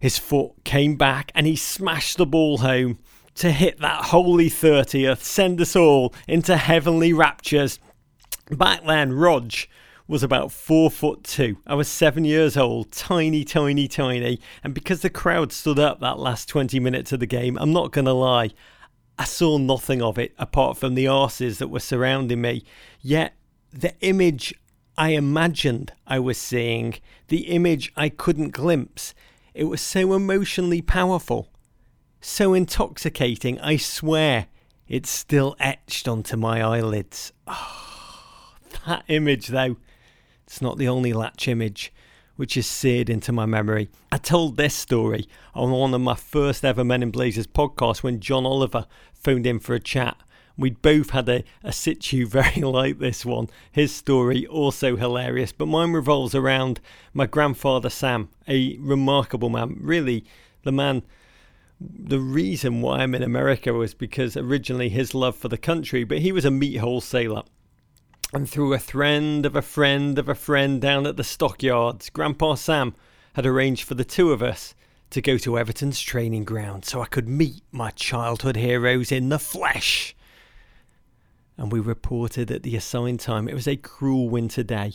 his 0.01 0.19
foot 0.19 0.53
came 0.65 0.97
back 0.97 1.33
and 1.35 1.47
he 1.47 1.57
smashed 1.57 2.17
the 2.17 2.27
ball 2.27 2.59
home 2.59 2.99
to 3.35 3.53
hit 3.53 3.79
that 3.81 4.07
holy 4.07 4.51
30th, 4.51 5.21
send 5.21 5.61
us 5.61 5.77
all 5.77 6.13
into 6.27 6.57
heavenly 6.57 7.13
raptures. 7.13 7.79
Back 8.51 8.85
then, 8.85 9.13
Rog 9.13 9.53
was 10.09 10.23
about 10.23 10.51
four 10.51 10.91
foot 10.91 11.23
two. 11.23 11.59
I 11.67 11.75
was 11.75 11.87
seven 11.87 12.25
years 12.25 12.57
old, 12.57 12.91
tiny, 12.91 13.45
tiny, 13.45 13.87
tiny. 13.87 14.41
And 14.65 14.75
because 14.75 15.03
the 15.03 15.11
crowd 15.11 15.53
stood 15.53 15.79
up 15.79 16.01
that 16.01 16.19
last 16.19 16.49
20 16.49 16.81
minutes 16.81 17.13
of 17.13 17.21
the 17.21 17.27
game, 17.27 17.57
I'm 17.61 17.73
not 17.73 17.93
going 17.93 18.07
to 18.07 18.13
lie, 18.13 18.51
I 19.19 19.25
saw 19.25 19.59
nothing 19.59 20.01
of 20.01 20.19
it 20.19 20.33
apart 20.39 20.77
from 20.77 20.95
the 20.95 21.05
arses 21.05 21.59
that 21.59 21.69
were 21.69 21.81
surrounding 21.81 22.41
me. 22.41 22.65
Yet, 23.01 23.35
the 23.71 23.95
image 24.01 24.55
I 24.97 25.11
imagined 25.11 25.93
I 26.07 26.19
was 26.19 26.39
seeing, 26.39 26.95
the 27.29 27.49
image 27.49 27.93
I 27.97 28.09
couldn't 28.09 28.51
glimpse, 28.51 29.15
it 29.59 29.65
was 29.65 29.81
so 29.81 30.15
emotionally 30.15 30.81
powerful, 30.81 31.49
so 32.21 32.55
intoxicating, 32.55 33.59
I 33.59 33.77
swear 33.77 34.47
it's 34.87 35.11
still 35.11 35.57
etched 35.59 36.07
onto 36.07 36.37
my 36.37 36.63
eyelids. 36.63 37.33
Oh, 37.49 38.55
that 38.87 39.03
image, 39.09 39.49
though, 39.49 39.77
it's 40.45 40.63
not 40.63 40.79
the 40.79 40.87
only 40.87 41.13
latch 41.13 41.49
image 41.49 41.93
which 42.37 42.57
is 42.57 42.69
seared 42.69 43.11
into 43.11 43.33
my 43.33 43.47
memory. 43.47 43.89
I 44.13 44.19
told 44.19 44.57
this 44.57 44.75
story 44.75 45.29
on 45.57 45.73
one 45.73 45.93
of 45.93 46.03
my 46.03 46.15
first 46.15 46.65
ever 46.65 46.85
Men 46.85 47.03
in 47.03 47.11
Blazers 47.11 47.49
podcasts 47.49 48.01
when 48.01 48.21
John 48.21 48.47
Oliver 48.47 48.87
phoned 49.13 49.45
in 49.45 49.59
for 49.59 49.75
a 49.75 49.81
chat 49.81 50.17
We'd 50.59 50.83
both 50.83 51.11
had 51.11 51.29
a, 51.29 51.45
a 51.63 51.73
situ 51.73 52.27
very 52.27 52.63
like 52.63 52.99
this 52.99 53.25
one. 53.25 53.49
His 53.71 53.95
story 53.95 54.45
also 54.45 54.97
hilarious, 54.97 55.53
but 55.53 55.67
mine 55.67 55.93
revolves 55.93 56.35
around 56.35 56.81
my 57.15 57.27
grandfather 57.27 57.89
Sam, 57.89 58.29
a 58.49 58.77
remarkable 58.79 59.51
man. 59.51 59.79
Really, 59.81 60.25
the 60.65 60.73
man. 60.73 61.05
The 61.81 62.19
reason 62.19 62.81
why 62.81 62.99
I'm 62.99 63.15
in 63.15 63.23
America 63.23 63.73
was 63.73 63.95
because 63.95 64.37
originally 64.37 64.89
his 64.89 65.15
love 65.15 65.37
for 65.37 65.47
the 65.47 65.57
country, 65.57 66.03
but 66.03 66.19
he 66.19 66.33
was 66.33 66.45
a 66.45 66.51
meat 66.51 66.79
wholesaler. 66.79 67.45
And 68.33 68.51
through 68.51 68.75
a 68.75 68.81
friend 68.81 69.47
of 69.47 69.55
a 69.55 69.63
friend 69.63 70.19
of 70.19 70.29
a 70.29 70.35
friend 70.35 70.81
down 70.81 71.07
at 71.07 71.17
the 71.17 71.23
stockyards, 71.23 72.11
Grandpa 72.11 72.57
Sam 72.57 72.97
had 73.35 73.47
arranged 73.47 73.85
for 73.85 73.95
the 73.95 74.05
two 74.05 74.33
of 74.33 74.43
us 74.43 74.75
to 75.11 75.23
go 75.23 75.39
to 75.39 75.57
Everton's 75.57 76.01
training 76.01 76.43
ground 76.43 76.85
so 76.85 77.01
I 77.01 77.07
could 77.07 77.29
meet 77.29 77.63
my 77.71 77.91
childhood 77.91 78.57
heroes 78.57 79.13
in 79.13 79.29
the 79.29 79.39
flesh 79.39 80.17
and 81.59 81.73
we 81.73 81.81
reported 81.81 82.51
at 82.51 82.63
the 82.63 82.77
assigned 82.77 83.21
time. 83.21 83.49
It 83.49 83.55
was 83.55 83.69
a 83.69 83.77
cruel 83.77 84.29
winter 84.31 84.63
day. 84.63 84.95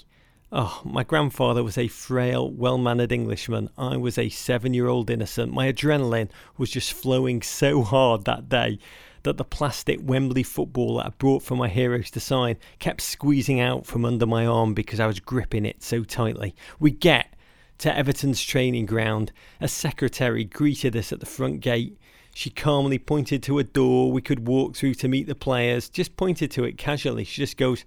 Oh, 0.52 0.82
my 0.86 1.04
grandfather 1.04 1.64
was 1.64 1.78
a 1.78 1.88
frail, 1.88 2.50
well 2.50 2.78
mannered 2.78 3.12
Englishman. 3.12 3.70
I 3.78 3.98
was 3.98 4.18
a 4.18 4.30
seven 4.30 4.74
year 4.74 4.88
old 4.88 5.10
innocent. 5.10 5.52
My 5.52 5.72
adrenaline 5.72 6.30
was 6.58 6.72
just 6.72 6.94
flowing 6.94 7.42
so 7.42 7.84
hard 7.84 8.26
that 8.26 8.50
day 8.50 8.80
that 9.24 9.38
the 9.38 9.44
plastic 9.44 10.00
Wembley 10.04 10.44
football 10.44 10.98
that 10.98 11.08
I 11.08 11.10
brought 11.18 11.44
for 11.44 11.56
my 11.56 11.70
heroes 11.70 12.12
to 12.12 12.20
sign 12.20 12.58
kept 12.80 13.02
squeezing 13.02 13.60
out 13.60 13.86
from 13.86 14.06
under 14.06 14.26
my 14.26 14.46
arm 14.46 14.74
because 14.74 15.00
I 15.00 15.08
was 15.08 15.20
gripping 15.20 15.66
it 15.66 15.82
so 15.82 16.04
tightly. 16.04 16.56
We 16.80 16.92
get 16.92 17.34
to 17.80 17.98
Everton's 17.98 18.42
training 18.42 18.86
ground. 18.86 19.32
A 19.60 19.68
secretary 19.68 20.44
greeted 20.44 20.96
us 20.96 21.12
at 21.12 21.20
the 21.20 21.26
front 21.26 21.62
gate. 21.62 21.98
She 22.34 22.50
calmly 22.50 22.98
pointed 22.98 23.44
to 23.44 23.60
a 23.60 23.64
door 23.64 24.12
we 24.12 24.22
could 24.22 24.48
walk 24.48 24.76
through 24.76 24.96
to 24.96 25.08
meet 25.08 25.28
the 25.28 25.36
players, 25.36 25.88
just 25.88 26.18
pointed 26.18 26.50
to 26.52 26.64
it 26.64 26.80
casually. 26.80 27.24
She 27.24 27.42
just 27.42 27.58
goes, 27.58 27.86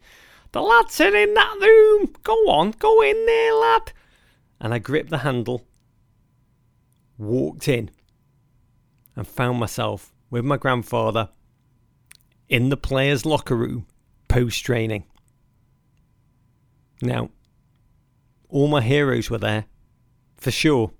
The 0.52 0.62
lads 0.62 1.00
are 1.00 1.14
in 1.14 1.34
that 1.34 1.58
room. 1.60 2.14
Go 2.22 2.34
on, 2.48 2.70
go 2.78 3.02
in 3.02 3.26
there, 3.26 3.54
lad. 3.54 3.92
And 4.60 4.72
I 4.72 4.78
gripped 4.78 5.10
the 5.10 5.18
handle, 5.18 5.66
walked 7.18 7.66
in, 7.66 7.90
and 9.16 9.26
found 9.26 9.58
myself 9.58 10.12
with 10.30 10.44
my 10.44 10.56
grandfather 10.56 11.28
in 12.48 12.68
the 12.68 12.76
players' 12.76 13.26
locker 13.26 13.56
room 13.56 13.86
post 14.28 14.64
training. 14.64 15.04
Now, 17.02 17.30
all 18.48 18.68
my 18.68 18.80
heroes 18.80 19.28
were 19.28 19.38
there, 19.38 19.66
for 20.36 20.52
sure, 20.52 20.92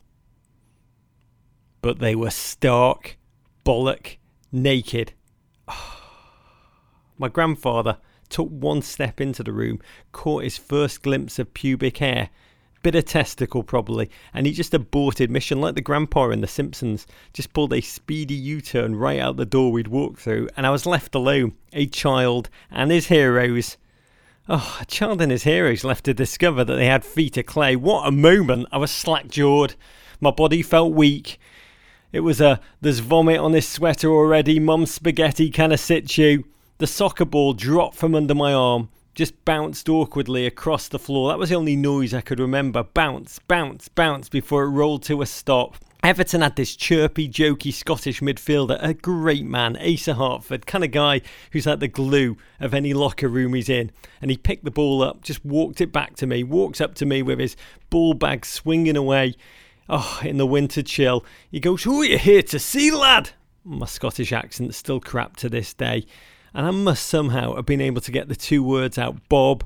but 1.81 2.01
they 2.01 2.17
were 2.17 2.31
stark 2.31 3.16
bollock 3.67 4.17
naked. 4.53 5.13
My 7.19 7.29
grandfather 7.29 7.99
took 8.29 8.49
one 8.49 8.81
step 8.81 9.21
into 9.21 9.43
the 9.43 9.53
room, 9.53 9.81
caught 10.13 10.45
his 10.45 10.57
first 10.57 11.03
glimpse 11.03 11.41
of 11.41 11.53
pubic 11.53 11.99
hair. 11.99 12.31
Bit 12.83 12.95
of 12.95 13.07
testicle, 13.07 13.65
probably, 13.65 14.09
and 14.33 14.47
he 14.47 14.53
just 14.53 14.73
aborted 14.73 15.33
mission 15.33 15.61
like 15.61 15.75
the 15.75 15.81
grandpa 15.81 16.31
in 16.31 16.41
The 16.41 16.47
Simpsons. 16.47 17.09
Just 17.33 17.53
pulled 17.53 17.73
a 17.73 17.81
speedy 17.81 18.35
U 18.35 18.61
turn 18.61 18.95
right 18.95 19.19
out 19.19 19.37
the 19.37 19.45
door 19.45 19.73
we'd 19.73 19.89
walked 19.89 20.21
through, 20.21 20.49
and 20.57 20.65
I 20.65 20.71
was 20.71 20.87
left 20.87 21.17
alone, 21.17 21.55
a 21.73 21.87
child, 21.87 22.49
and 22.71 22.93
his 22.93 23.09
heroes. 23.09 23.77
Oh, 24.49 24.79
a 24.81 24.85
child 24.85 25.21
and 25.21 25.33
his 25.33 25.43
heroes 25.43 25.83
left 25.83 26.05
to 26.05 26.15
discover 26.15 26.63
that 26.63 26.77
they 26.77 26.87
had 26.87 27.05
feet 27.05 27.37
of 27.37 27.47
clay. 27.47 27.75
What 27.75 28.07
a 28.07 28.13
moment! 28.13 28.69
I 28.71 28.79
was 28.79 28.93
slack 28.93 29.27
jawed. 29.27 29.75
My 30.21 30.31
body 30.31 30.63
felt 30.63 30.93
weak. 30.95 31.41
It 32.13 32.21
was 32.21 32.41
a 32.41 32.61
there's 32.81 33.01
vomit 33.01 33.39
on 33.39 33.53
this 33.53 33.69
sweater 33.69 34.09
already, 34.09 34.59
mum's 34.59 34.93
spaghetti 34.93 35.51
kind 35.51 35.73
of 35.73 35.81
situ. 35.81 36.45
The 36.79 36.87
soccer 36.87 37.25
ball 37.25 37.53
dropped 37.53 37.97
from 37.97 38.15
under 38.15 38.35
my 38.35 38.53
arm, 38.53 38.91
just 39.15 39.45
bounced 39.45 39.89
awkwardly 39.89 40.47
across 40.47 40.89
the 40.89 40.99
floor. 40.99 41.31
That 41.31 41.39
was 41.39 41.49
the 41.49 41.57
only 41.57 41.77
noise 41.77 42.15
I 42.15 42.21
could 42.21 42.39
remember. 42.39 42.83
Bounce, 42.83 43.39
bounce, 43.39 43.89
bounce 43.89 44.29
before 44.29 44.65
it 44.65 44.71
rolled 44.71 45.03
to 45.05 45.23
a 45.23 45.27
stop. 45.27 45.77
Everton 46.03 46.43
had 46.43 46.55
this 46.55 46.77
chirpy, 46.77 47.29
jokey 47.29 47.73
Scottish 47.73 48.21
midfielder, 48.21 48.79
a 48.81 48.95
great 48.95 49.45
man, 49.45 49.77
Asa 49.77 50.15
Hartford, 50.15 50.65
kind 50.65 50.85
of 50.85 50.93
guy 50.93 51.21
who's 51.51 51.67
like 51.67 51.81
the 51.81 51.89
glue 51.89 52.37
of 52.61 52.75
any 52.75 52.95
locker 52.95 53.29
room 53.29 53.55
he's 53.55 53.69
in. 53.69 53.91
And 54.23 54.31
he 54.31 54.37
picked 54.37 54.65
the 54.65 54.71
ball 54.71 55.03
up, 55.03 55.23
just 55.23 55.45
walked 55.45 55.81
it 55.81 55.93
back 55.93 56.15
to 56.17 56.27
me, 56.27 56.45
walks 56.45 56.81
up 56.81 56.95
to 56.97 57.07
me 57.07 57.23
with 57.23 57.41
his 57.41 57.57
ball 57.91 58.15
bag 58.15 58.47
swinging 58.47 58.97
away. 58.97 59.35
Oh, 59.89 60.21
in 60.23 60.37
the 60.37 60.47
winter 60.47 60.83
chill. 60.83 61.25
He 61.51 61.61
goes, 61.61 61.85
Who 61.85 62.03
are 62.03 62.05
you 62.05 62.19
here 62.19 62.43
to 62.43 62.59
see, 62.59 62.91
lad? 62.91 63.31
My 63.65 63.87
Scottish 63.87 64.33
accent's 64.33 64.77
still 64.77 65.01
crap 65.01 65.37
to 65.37 65.49
this 65.49 65.75
day. 65.75 66.07
And 66.55 66.67
I 66.67 66.71
must 66.71 67.07
somehow 67.07 67.55
have 67.55 67.67
been 67.67 67.81
able 67.81 68.01
to 68.01 68.13
get 68.13 68.29
the 68.29 68.37
two 68.37 68.63
words 68.63 68.99
out, 68.99 69.29
Bob 69.29 69.65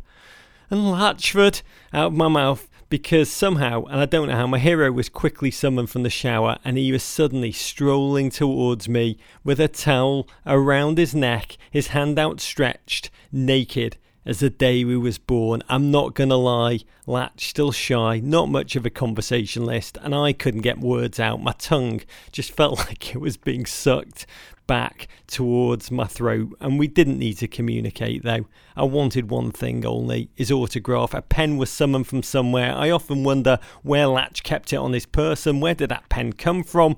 and 0.71 0.81
Latchford, 0.81 1.63
out 1.93 2.09
of 2.09 2.13
my 2.15 2.29
mouth 2.29 2.69
because 2.91 3.31
somehow, 3.31 3.85
and 3.85 4.01
I 4.01 4.05
don't 4.05 4.29
know 4.29 4.37
how, 4.37 4.47
my 4.49 4.59
hero 4.59 4.91
was 4.91 5.09
quickly 5.09 5.51
summoned 5.51 5.91
from 5.91 6.03
the 6.03 6.11
shower 6.11 6.59
and 6.65 6.77
he 6.77 6.91
was 6.91 7.05
suddenly 7.05 7.53
strolling 7.53 8.31
towards 8.31 8.89
me 8.89 9.17
with 9.45 9.61
a 9.61 9.69
towel 9.69 10.29
around 10.45 10.99
his 10.99 11.15
neck, 11.15 11.57
his 11.71 11.89
hand 11.89 12.19
outstretched, 12.19 13.11
naked 13.31 13.97
as 14.31 14.39
the 14.39 14.49
day 14.49 14.85
we 14.85 14.97
was 14.97 15.19
born. 15.19 15.61
I'm 15.69 15.91
not 15.91 16.15
gonna 16.15 16.37
lie, 16.37 16.79
Latch 17.05 17.49
still 17.49 17.73
shy, 17.73 18.21
not 18.21 18.49
much 18.49 18.77
of 18.77 18.87
a 18.87 18.91
conversationalist, 18.91 19.99
and 20.01 20.15
I 20.15 20.33
couldn't 20.33 20.61
get 20.61 20.79
words 20.79 21.19
out. 21.19 21.43
My 21.43 21.51
tongue 21.59 22.03
just 22.31 22.53
felt 22.53 22.79
like 22.87 23.13
it 23.13 23.21
was 23.21 23.37
being 23.37 23.67
sucked 23.67 24.27
back 24.69 25.09
towards 25.27 25.91
my 25.91 26.05
throat, 26.05 26.57
and 26.61 26.79
we 26.79 26.87
didn't 26.87 27.19
need 27.19 27.39
to 27.39 27.49
communicate 27.49 28.23
though. 28.23 28.47
I 28.77 28.85
wanted 28.85 29.31
one 29.31 29.51
thing 29.51 29.85
only 29.85 30.31
his 30.37 30.53
autograph. 30.53 31.13
A 31.13 31.23
pen 31.23 31.57
was 31.57 31.69
summoned 31.69 32.07
from 32.07 32.23
somewhere. 32.23 32.73
I 32.73 32.89
often 32.89 33.25
wonder 33.25 33.59
where 33.83 34.07
Latch 34.07 34.45
kept 34.45 34.73
it 34.73 34.77
on 34.77 34.93
his 34.93 35.07
person. 35.07 35.59
Where 35.59 35.75
did 35.75 35.89
that 35.89 36.09
pen 36.09 36.35
come 36.35 36.63
from? 36.63 36.95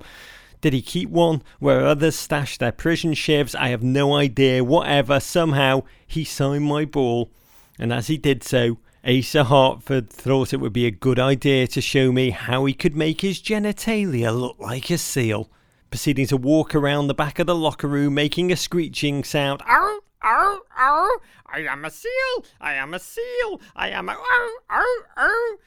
Did 0.63 0.71
he 0.71 0.81
keep 0.81 1.09
one 1.09 1.43
where 1.59 1.85
others 1.85 2.15
stashed 2.15 2.61
their 2.61 2.71
prison 2.71 3.15
shivs? 3.15 3.53
I 3.53 3.67
have 3.67 3.83
no 3.83 4.15
idea. 4.15 4.63
Whatever, 4.63 5.19
somehow 5.19 5.83
he 6.07 6.23
signed 6.23 6.63
my 6.63 6.85
ball, 6.85 7.29
and 7.77 7.91
as 7.91 8.07
he 8.07 8.15
did 8.15 8.45
so, 8.45 8.77
Asa 9.05 9.43
Hartford 9.43 10.09
thought 10.09 10.53
it 10.53 10.61
would 10.61 10.71
be 10.71 10.85
a 10.85 10.91
good 10.91 11.19
idea 11.19 11.67
to 11.67 11.81
show 11.81 12.13
me 12.13 12.29
how 12.29 12.63
he 12.63 12.73
could 12.73 12.95
make 12.95 13.19
his 13.19 13.41
genitalia 13.41 14.33
look 14.33 14.55
like 14.57 14.89
a 14.89 14.97
seal 14.97 15.49
proceeding 15.91 16.27
to 16.27 16.37
walk 16.37 16.73
around 16.73 17.07
the 17.07 17.13
back 17.13 17.39
of 17.39 17.47
the 17.47 17.55
locker 17.55 17.89
room 17.89 18.13
making 18.13 18.49
a 18.49 18.55
screeching 18.55 19.25
sound. 19.25 19.61
Ow, 19.67 19.99
ow, 20.23 20.61
ow! 20.79 21.19
I 21.45 21.59
am 21.63 21.83
a 21.83 21.91
seal! 21.91 22.45
I 22.61 22.75
am 22.75 22.93
a 22.93 22.99
seal! 22.99 23.59
I 23.75 23.89
am 23.89 24.07
a 24.07 24.13
ow, 24.13 24.49
ow, 24.71 25.03
ow! 25.17 25.57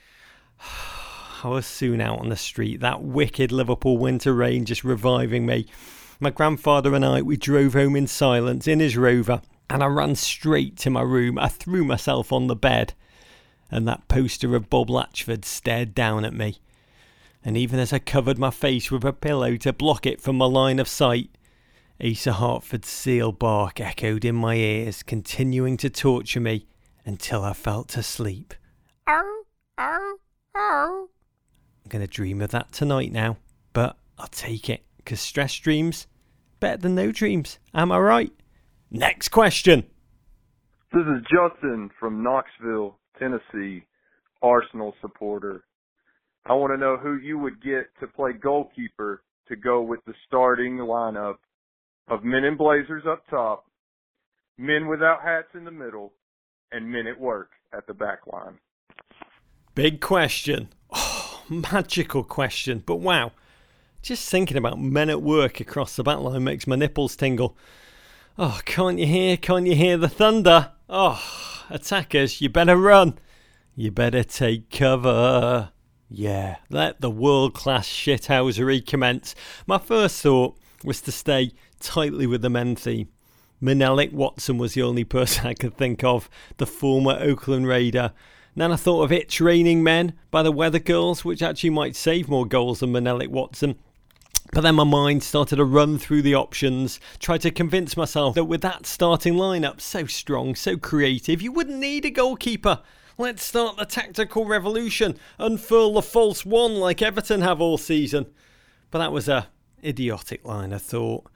I 1.42 1.48
was 1.48 1.66
soon 1.66 2.00
out 2.00 2.20
on 2.20 2.28
the 2.28 2.36
street, 2.36 2.80
that 2.80 3.02
wicked 3.02 3.52
Liverpool 3.52 3.98
winter 3.98 4.34
rain 4.34 4.64
just 4.64 4.84
reviving 4.84 5.46
me. 5.46 5.66
My 6.20 6.30
grandfather 6.30 6.94
and 6.94 7.04
I, 7.04 7.22
we 7.22 7.36
drove 7.36 7.74
home 7.74 7.96
in 7.96 8.06
silence 8.06 8.66
in 8.66 8.80
his 8.80 8.96
rover, 8.96 9.42
and 9.68 9.82
I 9.82 9.86
ran 9.86 10.14
straight 10.14 10.76
to 10.78 10.90
my 10.90 11.02
room. 11.02 11.38
I 11.38 11.48
threw 11.48 11.84
myself 11.84 12.32
on 12.32 12.46
the 12.46 12.56
bed, 12.56 12.94
and 13.70 13.86
that 13.86 14.08
poster 14.08 14.56
of 14.56 14.70
Bob 14.70 14.88
Latchford 14.88 15.44
stared 15.44 15.94
down 15.94 16.24
at 16.24 16.34
me 16.34 16.60
and 17.46 17.56
even 17.56 17.78
as 17.78 17.92
I 17.92 18.00
covered 18.00 18.38
my 18.38 18.50
face 18.50 18.90
with 18.90 19.04
a 19.04 19.12
pillow 19.12 19.56
to 19.58 19.72
block 19.72 20.04
it 20.04 20.20
from 20.20 20.36
my 20.36 20.46
line 20.46 20.80
of 20.80 20.88
sight, 20.88 21.30
Asa 22.04 22.32
Hartford's 22.32 22.88
seal 22.88 23.30
bark 23.30 23.78
echoed 23.78 24.24
in 24.24 24.34
my 24.34 24.56
ears, 24.56 25.04
continuing 25.04 25.76
to 25.76 25.88
torture 25.88 26.40
me 26.40 26.66
until 27.04 27.44
I 27.44 27.52
fell 27.52 27.84
to 27.84 28.02
sleep. 28.02 28.52
Ow, 29.08 29.42
ow, 29.78 30.16
ow. 30.56 31.08
I'm 31.86 31.90
going 31.90 32.04
to 32.04 32.12
dream 32.12 32.42
of 32.42 32.50
that 32.50 32.72
tonight 32.72 33.12
now, 33.12 33.36
but 33.72 33.96
I'll 34.18 34.26
take 34.26 34.68
it, 34.68 34.82
because 34.96 35.20
stress 35.20 35.54
dreams, 35.56 36.08
better 36.58 36.78
than 36.78 36.96
no 36.96 37.12
dreams. 37.12 37.60
Am 37.72 37.92
I 37.92 37.98
right? 38.00 38.32
Next 38.90 39.28
question. 39.28 39.84
This 40.92 41.04
is 41.04 41.22
Justin 41.30 41.90
from 42.00 42.24
Knoxville, 42.24 42.98
Tennessee, 43.20 43.84
Arsenal 44.42 44.94
supporter. 45.00 45.62
I 46.44 46.54
want 46.54 46.72
to 46.72 46.76
know 46.76 46.96
who 46.96 47.18
you 47.18 47.38
would 47.38 47.62
get 47.62 47.86
to 48.00 48.08
play 48.08 48.32
goalkeeper 48.32 49.22
to 49.46 49.54
go 49.54 49.80
with 49.80 50.00
the 50.06 50.14
starting 50.26 50.78
lineup 50.78 51.36
of 52.08 52.24
men 52.24 52.42
in 52.42 52.56
blazers 52.56 53.04
up 53.08 53.22
top, 53.30 53.64
men 54.58 54.88
without 54.88 55.22
hats 55.22 55.54
in 55.54 55.64
the 55.64 55.70
middle, 55.70 56.14
and 56.72 56.90
men 56.90 57.06
at 57.06 57.20
work 57.20 57.50
at 57.72 57.86
the 57.86 57.94
back 57.94 58.26
line. 58.26 58.58
Big 59.76 60.00
question. 60.00 60.70
Oh, 60.90 61.15
magical 61.48 62.24
question. 62.24 62.82
But 62.84 62.96
wow, 62.96 63.32
just 64.02 64.28
thinking 64.28 64.56
about 64.56 64.80
men 64.80 65.10
at 65.10 65.22
work 65.22 65.60
across 65.60 65.96
the 65.96 66.02
back 66.02 66.18
line 66.18 66.44
makes 66.44 66.66
my 66.66 66.76
nipples 66.76 67.16
tingle. 67.16 67.56
Oh, 68.38 68.60
can't 68.64 68.98
you 68.98 69.06
hear? 69.06 69.36
Can't 69.36 69.66
you 69.66 69.74
hear 69.74 69.96
the 69.96 70.08
thunder? 70.08 70.72
Oh, 70.88 71.22
attackers, 71.70 72.40
you 72.40 72.48
better 72.48 72.76
run. 72.76 73.18
You 73.74 73.90
better 73.90 74.22
take 74.22 74.70
cover. 74.70 75.70
Yeah, 76.08 76.56
let 76.70 77.00
the 77.00 77.10
world 77.10 77.54
class 77.54 77.88
shithousery 77.88 78.86
commence. 78.86 79.34
My 79.66 79.78
first 79.78 80.22
thought 80.22 80.56
was 80.84 81.00
to 81.02 81.12
stay 81.12 81.52
tightly 81.80 82.26
with 82.26 82.42
the 82.42 82.50
men 82.50 82.76
theme. 82.76 83.08
Menelik 83.60 84.12
Watson 84.12 84.58
was 84.58 84.74
the 84.74 84.82
only 84.82 85.04
person 85.04 85.46
I 85.46 85.54
could 85.54 85.76
think 85.76 86.04
of, 86.04 86.28
the 86.58 86.66
former 86.66 87.18
Oakland 87.20 87.66
Raider. 87.66 88.12
Then 88.58 88.72
I 88.72 88.76
thought 88.76 89.02
of 89.02 89.12
It's 89.12 89.38
Raining 89.38 89.82
Men 89.82 90.14
by 90.30 90.42
the 90.42 90.50
Weather 90.50 90.78
Girls, 90.78 91.26
which 91.26 91.42
actually 91.42 91.68
might 91.68 91.94
save 91.94 92.26
more 92.26 92.46
goals 92.46 92.80
than 92.80 92.90
Menelik 92.90 93.30
Watson. 93.30 93.78
But 94.50 94.62
then 94.62 94.76
my 94.76 94.84
mind 94.84 95.22
started 95.22 95.56
to 95.56 95.64
run 95.66 95.98
through 95.98 96.22
the 96.22 96.36
options, 96.36 96.98
tried 97.18 97.42
to 97.42 97.50
convince 97.50 97.98
myself 97.98 98.34
that 98.34 98.44
with 98.44 98.62
that 98.62 98.86
starting 98.86 99.34
lineup, 99.34 99.82
so 99.82 100.06
strong, 100.06 100.54
so 100.54 100.78
creative, 100.78 101.42
you 101.42 101.52
wouldn't 101.52 101.78
need 101.78 102.06
a 102.06 102.10
goalkeeper. 102.10 102.80
Let's 103.18 103.42
start 103.42 103.76
the 103.76 103.84
tactical 103.84 104.46
revolution, 104.46 105.18
unfurl 105.38 105.92
the 105.92 106.00
false 106.00 106.46
one 106.46 106.76
like 106.76 107.02
Everton 107.02 107.42
have 107.42 107.60
all 107.60 107.76
season. 107.76 108.24
But 108.90 109.00
that 109.00 109.12
was 109.12 109.28
a 109.28 109.48
idiotic 109.84 110.46
line 110.46 110.72
of 110.72 110.80
thought. 110.80 111.26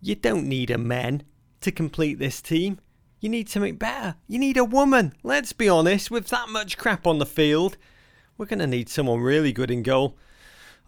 You 0.00 0.16
don't 0.16 0.48
need 0.48 0.72
a 0.72 0.78
man 0.78 1.22
to 1.60 1.70
complete 1.70 2.18
this 2.18 2.42
team. 2.42 2.80
You 3.20 3.28
need 3.28 3.48
something 3.48 3.76
better. 3.76 4.16
You 4.28 4.38
need 4.38 4.56
a 4.56 4.64
woman. 4.64 5.14
Let's 5.22 5.52
be 5.52 5.68
honest, 5.68 6.10
with 6.10 6.28
that 6.28 6.48
much 6.48 6.76
crap 6.76 7.06
on 7.06 7.18
the 7.18 7.26
field, 7.26 7.76
we're 8.36 8.46
going 8.46 8.58
to 8.58 8.66
need 8.66 8.88
someone 8.88 9.20
really 9.20 9.52
good 9.52 9.70
in 9.70 9.82
goal. 9.82 10.16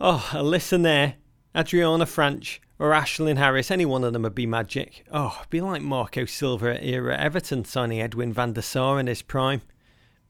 Oh, 0.01 0.29
a 0.33 0.43
listen 0.43 0.83
there. 0.83 1.14
Adrianna 1.55 2.05
Franch 2.05 2.59
or 2.79 2.91
Ashlyn 2.91 3.38
Harris, 3.38 3.71
any 3.71 3.87
one 3.87 4.05
of 4.05 4.12
them 4.12 4.23
would 4.23 4.35
be 4.35 4.47
magic. 4.47 5.05
Oh, 5.11 5.43
be 5.51 5.61
like 5.61 5.83
Marco 5.83 6.25
Silva 6.27 6.83
era 6.85 7.17
Everton 7.17 7.64
signing 7.64 8.01
Edwin 8.01 8.33
van 8.33 8.53
der 8.53 8.61
Sar 8.61 9.01
in 9.01 9.07
his 9.07 9.23
prime. 9.23 9.62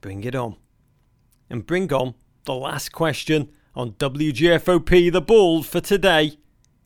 Bring 0.00 0.24
it 0.24 0.34
on. 0.34 0.56
And 1.50 1.66
bring 1.66 1.92
on 1.92 2.14
the 2.44 2.54
last 2.54 2.92
question 2.92 3.50
on 3.74 3.92
WGFOP 3.92 5.12
The 5.12 5.20
Bald 5.20 5.66
for 5.66 5.80
today. 5.80 6.38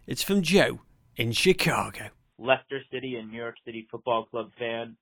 It's 0.07 0.23
from 0.23 0.43
Joe 0.43 0.81
in 1.17 1.33
Chicago. 1.33 2.11
Leicester 2.43 2.81
City 2.93 3.17
and 3.17 3.31
New 3.31 3.39
York 3.39 3.57
City 3.65 3.87
Football 3.91 4.27
Club 4.27 4.51
fan. 4.59 4.97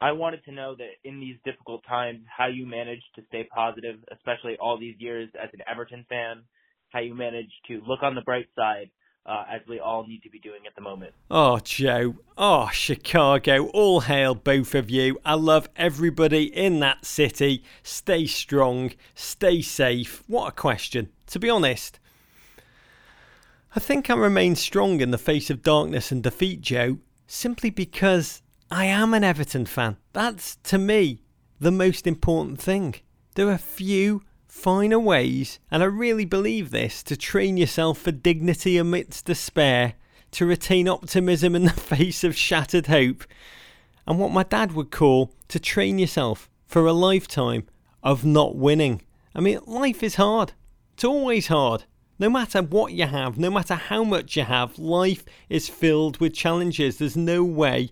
I 0.00 0.12
wanted 0.12 0.44
to 0.44 0.52
know 0.52 0.74
that 0.76 0.90
in 1.04 1.20
these 1.20 1.36
difficult 1.44 1.82
times, 1.88 2.20
how 2.34 2.48
you 2.48 2.66
manage 2.66 3.02
to 3.16 3.22
stay 3.28 3.48
positive, 3.54 3.96
especially 4.12 4.56
all 4.60 4.78
these 4.78 4.96
years 4.98 5.28
as 5.42 5.48
an 5.52 5.60
Everton 5.70 6.04
fan, 6.08 6.42
how 6.90 7.00
you 7.00 7.14
manage 7.14 7.50
to 7.68 7.80
look 7.86 8.02
on 8.02 8.14
the 8.14 8.20
bright 8.20 8.48
side 8.54 8.90
uh, 9.26 9.44
as 9.52 9.60
we 9.68 9.80
all 9.80 10.06
need 10.06 10.22
to 10.22 10.30
be 10.30 10.38
doing 10.38 10.60
at 10.66 10.74
the 10.74 10.80
moment. 10.80 11.12
Oh, 11.30 11.58
Joe. 11.58 12.16
Oh, 12.38 12.68
Chicago. 12.72 13.66
All 13.68 14.00
hail 14.00 14.34
both 14.34 14.74
of 14.74 14.88
you. 14.88 15.18
I 15.24 15.34
love 15.34 15.68
everybody 15.76 16.44
in 16.44 16.80
that 16.80 17.04
city. 17.04 17.64
Stay 17.82 18.26
strong. 18.26 18.92
Stay 19.14 19.62
safe. 19.62 20.22
What 20.26 20.48
a 20.48 20.52
question. 20.52 21.10
To 21.28 21.38
be 21.38 21.50
honest, 21.50 21.98
I 23.76 23.78
think 23.78 24.08
I 24.08 24.14
remain 24.14 24.56
strong 24.56 25.02
in 25.02 25.10
the 25.10 25.18
face 25.18 25.50
of 25.50 25.62
darkness 25.62 26.10
and 26.10 26.22
defeat, 26.22 26.62
Joe, 26.62 26.96
simply 27.26 27.68
because 27.68 28.40
I 28.70 28.86
am 28.86 29.12
an 29.12 29.22
Everton 29.22 29.66
fan. 29.66 29.98
That's, 30.14 30.56
to 30.64 30.78
me, 30.78 31.20
the 31.60 31.70
most 31.70 32.06
important 32.06 32.58
thing. 32.58 32.94
There 33.34 33.50
are 33.50 33.58
few 33.58 34.22
finer 34.48 34.98
ways, 34.98 35.58
and 35.70 35.82
I 35.82 35.86
really 35.86 36.24
believe 36.24 36.70
this, 36.70 37.02
to 37.02 37.18
train 37.18 37.58
yourself 37.58 37.98
for 37.98 38.12
dignity 38.12 38.78
amidst 38.78 39.26
despair, 39.26 39.92
to 40.30 40.46
retain 40.46 40.88
optimism 40.88 41.54
in 41.54 41.64
the 41.64 41.70
face 41.92 42.24
of 42.24 42.34
shattered 42.34 42.86
hope, 42.86 43.24
and 44.06 44.18
what 44.18 44.32
my 44.32 44.42
dad 44.42 44.72
would 44.72 44.90
call 44.90 45.34
to 45.48 45.60
train 45.60 45.98
yourself 45.98 46.48
for 46.64 46.86
a 46.86 46.94
lifetime 46.94 47.66
of 48.02 48.24
not 48.24 48.56
winning. 48.56 49.02
I 49.34 49.40
mean, 49.40 49.60
life 49.66 50.02
is 50.02 50.14
hard. 50.14 50.54
It's 50.94 51.04
always 51.04 51.48
hard. 51.48 51.84
No 52.18 52.30
matter 52.30 52.62
what 52.62 52.92
you 52.92 53.06
have, 53.06 53.38
no 53.38 53.50
matter 53.50 53.74
how 53.74 54.02
much 54.02 54.36
you 54.36 54.44
have, 54.44 54.78
life 54.78 55.24
is 55.50 55.68
filled 55.68 56.18
with 56.18 56.32
challenges. 56.32 56.96
There's 56.96 57.16
no 57.16 57.44
way 57.44 57.90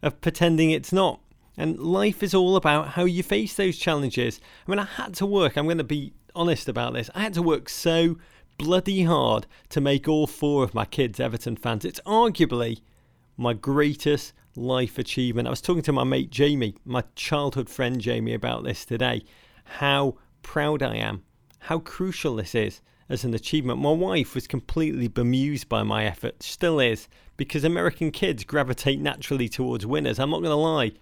of 0.00 0.20
pretending 0.20 0.70
it's 0.70 0.92
not. 0.92 1.20
And 1.56 1.78
life 1.78 2.22
is 2.22 2.34
all 2.34 2.56
about 2.56 2.88
how 2.88 3.04
you 3.04 3.22
face 3.22 3.54
those 3.54 3.76
challenges. 3.76 4.40
I 4.66 4.70
mean, 4.70 4.78
I 4.78 4.84
had 4.84 5.14
to 5.14 5.26
work, 5.26 5.56
I'm 5.56 5.64
going 5.66 5.78
to 5.78 5.84
be 5.84 6.12
honest 6.36 6.68
about 6.68 6.94
this. 6.94 7.10
I 7.14 7.22
had 7.22 7.34
to 7.34 7.42
work 7.42 7.68
so 7.68 8.16
bloody 8.58 9.02
hard 9.02 9.46
to 9.70 9.80
make 9.80 10.06
all 10.06 10.28
four 10.28 10.62
of 10.62 10.74
my 10.74 10.84
kids 10.84 11.18
Everton 11.18 11.56
fans. 11.56 11.84
It's 11.84 12.00
arguably 12.06 12.80
my 13.36 13.54
greatest 13.54 14.32
life 14.54 14.98
achievement. 14.98 15.48
I 15.48 15.50
was 15.50 15.60
talking 15.60 15.82
to 15.82 15.92
my 15.92 16.04
mate 16.04 16.30
Jamie, 16.30 16.76
my 16.84 17.02
childhood 17.16 17.68
friend 17.68 18.00
Jamie, 18.00 18.34
about 18.34 18.62
this 18.62 18.84
today. 18.84 19.24
How 19.64 20.16
proud 20.42 20.82
I 20.82 20.96
am, 20.96 21.24
how 21.58 21.80
crucial 21.80 22.36
this 22.36 22.54
is 22.54 22.80
as 23.08 23.24
an 23.24 23.34
achievement. 23.34 23.80
My 23.80 23.92
wife 23.92 24.34
was 24.34 24.46
completely 24.46 25.08
bemused 25.08 25.68
by 25.68 25.82
my 25.82 26.04
effort, 26.04 26.42
still 26.42 26.80
is, 26.80 27.08
because 27.36 27.64
American 27.64 28.10
kids 28.10 28.44
gravitate 28.44 29.00
naturally 29.00 29.48
towards 29.48 29.86
winners. 29.86 30.18
I'm 30.18 30.30
not 30.30 30.40
going 30.40 30.50
to 30.50 30.56
lie. 30.56 30.92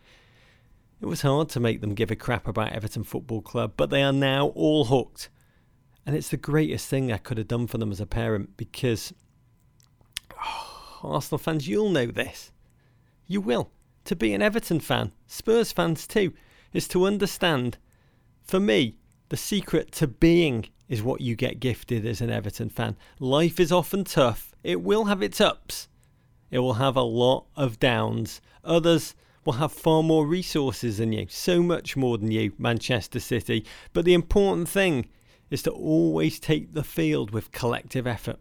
It 1.00 1.06
was 1.06 1.22
hard 1.22 1.48
to 1.50 1.60
make 1.60 1.80
them 1.80 1.94
give 1.94 2.10
a 2.10 2.16
crap 2.16 2.46
about 2.46 2.72
Everton 2.72 3.04
Football 3.04 3.42
Club, 3.42 3.72
but 3.76 3.90
they 3.90 4.02
are 4.02 4.12
now 4.12 4.48
all 4.48 4.84
hooked. 4.84 5.30
And 6.06 6.16
it's 6.16 6.28
the 6.28 6.36
greatest 6.36 6.88
thing 6.88 7.12
I 7.12 7.18
could 7.18 7.38
have 7.38 7.48
done 7.48 7.66
for 7.66 7.78
them 7.78 7.92
as 7.92 8.00
a 8.00 8.06
parent 8.06 8.56
because 8.56 9.12
oh, 10.36 10.98
Arsenal 11.02 11.38
fans, 11.38 11.68
you'll 11.68 11.90
know 11.90 12.06
this. 12.06 12.52
You 13.26 13.40
will. 13.40 13.70
To 14.06 14.16
be 14.16 14.32
an 14.32 14.42
Everton 14.42 14.80
fan, 14.80 15.12
Spurs 15.26 15.70
fans 15.70 16.06
too, 16.06 16.32
is 16.72 16.88
to 16.88 17.06
understand, 17.06 17.78
for 18.42 18.58
me, 18.58 18.96
the 19.32 19.36
secret 19.38 19.90
to 19.90 20.06
being 20.06 20.66
is 20.90 21.02
what 21.02 21.22
you 21.22 21.34
get 21.34 21.58
gifted 21.58 22.04
as 22.04 22.20
an 22.20 22.28
Everton 22.28 22.68
fan. 22.68 22.94
Life 23.18 23.58
is 23.58 23.72
often 23.72 24.04
tough. 24.04 24.54
It 24.62 24.82
will 24.82 25.06
have 25.06 25.22
its 25.22 25.40
ups. 25.40 25.88
It 26.50 26.58
will 26.58 26.74
have 26.74 26.96
a 26.96 27.00
lot 27.02 27.46
of 27.56 27.80
downs. 27.80 28.42
Others 28.62 29.14
will 29.46 29.54
have 29.54 29.72
far 29.72 30.02
more 30.02 30.26
resources 30.26 30.98
than 30.98 31.14
you, 31.14 31.28
so 31.30 31.62
much 31.62 31.96
more 31.96 32.18
than 32.18 32.30
you, 32.30 32.52
Manchester 32.58 33.20
City. 33.20 33.64
But 33.94 34.04
the 34.04 34.12
important 34.12 34.68
thing 34.68 35.08
is 35.48 35.62
to 35.62 35.70
always 35.70 36.38
take 36.38 36.74
the 36.74 36.84
field 36.84 37.30
with 37.30 37.52
collective 37.52 38.06
effort, 38.06 38.38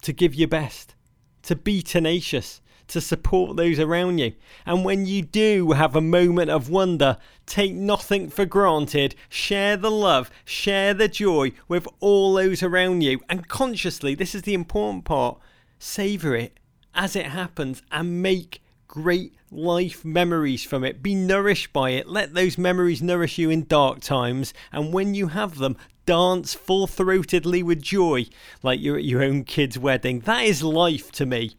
to 0.00 0.14
give 0.14 0.34
your 0.34 0.48
best, 0.48 0.94
to 1.42 1.54
be 1.54 1.82
tenacious, 1.82 2.61
to 2.88 3.00
support 3.00 3.56
those 3.56 3.78
around 3.78 4.18
you. 4.18 4.32
And 4.66 4.84
when 4.84 5.06
you 5.06 5.22
do 5.22 5.72
have 5.72 5.96
a 5.96 6.00
moment 6.00 6.50
of 6.50 6.68
wonder, 6.68 7.16
take 7.46 7.72
nothing 7.74 8.28
for 8.30 8.44
granted, 8.44 9.14
share 9.28 9.76
the 9.76 9.90
love, 9.90 10.30
share 10.44 10.94
the 10.94 11.08
joy 11.08 11.52
with 11.68 11.86
all 12.00 12.34
those 12.34 12.62
around 12.62 13.02
you. 13.02 13.20
And 13.28 13.48
consciously, 13.48 14.14
this 14.14 14.34
is 14.34 14.42
the 14.42 14.54
important 14.54 15.04
part, 15.04 15.38
savour 15.78 16.34
it 16.34 16.58
as 16.94 17.16
it 17.16 17.26
happens 17.26 17.82
and 17.90 18.22
make 18.22 18.62
great 18.86 19.34
life 19.50 20.04
memories 20.04 20.62
from 20.62 20.84
it. 20.84 21.02
Be 21.02 21.14
nourished 21.14 21.72
by 21.72 21.90
it. 21.90 22.08
Let 22.08 22.34
those 22.34 22.58
memories 22.58 23.02
nourish 23.02 23.38
you 23.38 23.48
in 23.48 23.64
dark 23.64 24.00
times. 24.00 24.52
And 24.70 24.92
when 24.92 25.14
you 25.14 25.28
have 25.28 25.56
them, 25.56 25.76
dance 26.04 26.52
full 26.54 26.86
throatedly 26.86 27.62
with 27.62 27.80
joy 27.80 28.26
like 28.62 28.80
you're 28.80 28.96
at 28.96 29.04
your 29.04 29.22
own 29.22 29.44
kid's 29.44 29.78
wedding. 29.78 30.20
That 30.20 30.44
is 30.44 30.62
life 30.62 31.12
to 31.12 31.26
me. 31.26 31.52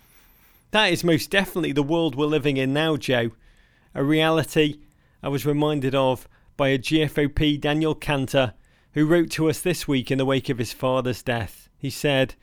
That 0.73 0.91
is 0.91 1.03
most 1.03 1.29
definitely 1.29 1.71
the 1.71 1.83
world 1.83 2.15
we're 2.15 2.25
living 2.25 2.57
in 2.57 2.73
now, 2.73 2.97
Joe. 2.97 3.29
A 3.93 4.03
reality 4.03 4.79
I 5.21 5.29
was 5.29 5.45
reminded 5.45 5.93
of 5.93 6.27
by 6.57 6.69
a 6.69 6.79
GFOP 6.79 7.61
Daniel 7.61 7.93
Cantor 7.93 8.55
who 8.93 9.05
wrote 9.05 9.29
to 9.33 9.51
us 9.51 9.59
this 9.59 9.87
week 9.87 10.09
in 10.09 10.17
the 10.17 10.25
wake 10.25 10.49
of 10.49 10.57
his 10.57 10.73
father's 10.73 11.21
death. 11.21 11.69
He 11.77 11.91
said, 11.91 12.33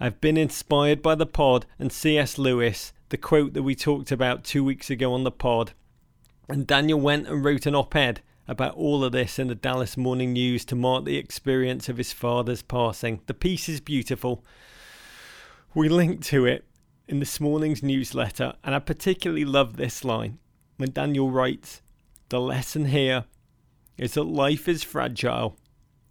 I've 0.00 0.20
been 0.20 0.36
inspired 0.36 1.02
by 1.02 1.14
the 1.14 1.24
pod 1.24 1.64
and 1.78 1.92
C.S. 1.92 2.36
Lewis 2.36 2.92
the 3.10 3.16
quote 3.16 3.52
that 3.52 3.62
we 3.62 3.76
talked 3.76 4.10
about 4.10 4.42
two 4.42 4.64
weeks 4.64 4.90
ago 4.90 5.14
on 5.14 5.22
the 5.22 5.30
pod. 5.30 5.70
And 6.48 6.66
Daniel 6.66 6.98
went 6.98 7.28
and 7.28 7.44
wrote 7.44 7.66
an 7.66 7.76
op 7.76 7.94
ed 7.94 8.22
about 8.48 8.74
all 8.74 9.04
of 9.04 9.12
this 9.12 9.38
in 9.38 9.46
the 9.46 9.54
Dallas 9.54 9.96
Morning 9.96 10.32
News 10.32 10.64
to 10.64 10.74
mark 10.74 11.04
the 11.04 11.16
experience 11.16 11.88
of 11.88 11.98
his 11.98 12.12
father's 12.12 12.62
passing. 12.62 13.20
The 13.26 13.34
piece 13.34 13.68
is 13.68 13.80
beautiful. 13.80 14.44
We 15.74 15.88
link 15.88 16.24
to 16.24 16.44
it 16.44 16.64
in 17.12 17.20
this 17.20 17.38
morning's 17.38 17.82
newsletter, 17.82 18.54
and 18.64 18.74
I 18.74 18.78
particularly 18.78 19.44
love 19.44 19.76
this 19.76 20.02
line 20.04 20.38
when 20.78 20.92
Daniel 20.92 21.30
writes 21.30 21.82
The 22.30 22.40
lesson 22.40 22.86
here 22.86 23.26
is 23.96 24.14
that 24.14 24.24
life 24.24 24.66
is 24.66 24.82
fragile, 24.82 25.56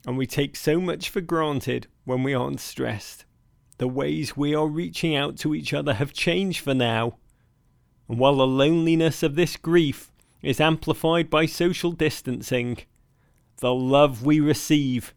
and 0.05 0.17
we 0.17 0.25
take 0.25 0.55
so 0.55 0.79
much 0.79 1.09
for 1.09 1.19
granted 1.19 1.87
when 2.05 2.23
we 2.23 2.33
aren't 2.33 2.59
stressed 2.59 3.25
the 3.81 3.87
ways 3.87 4.37
we 4.37 4.53
are 4.53 4.67
reaching 4.67 5.15
out 5.15 5.37
to 5.37 5.55
each 5.55 5.73
other 5.73 5.95
have 5.95 6.13
changed 6.13 6.59
for 6.59 6.75
now. 6.75 7.17
And 8.07 8.19
while 8.19 8.35
the 8.35 8.45
loneliness 8.45 9.23
of 9.23 9.33
this 9.33 9.57
grief 9.57 10.11
is 10.43 10.61
amplified 10.61 11.31
by 11.31 11.47
social 11.47 11.91
distancing, 11.91 12.77
the 13.57 13.73
love 13.73 14.23
we 14.23 14.39
receive 14.39 15.15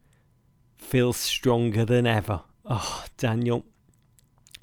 feels 0.79 1.19
stronger 1.19 1.85
than 1.85 2.07
ever. 2.07 2.41
Oh, 2.65 3.05
Daniel, 3.19 3.67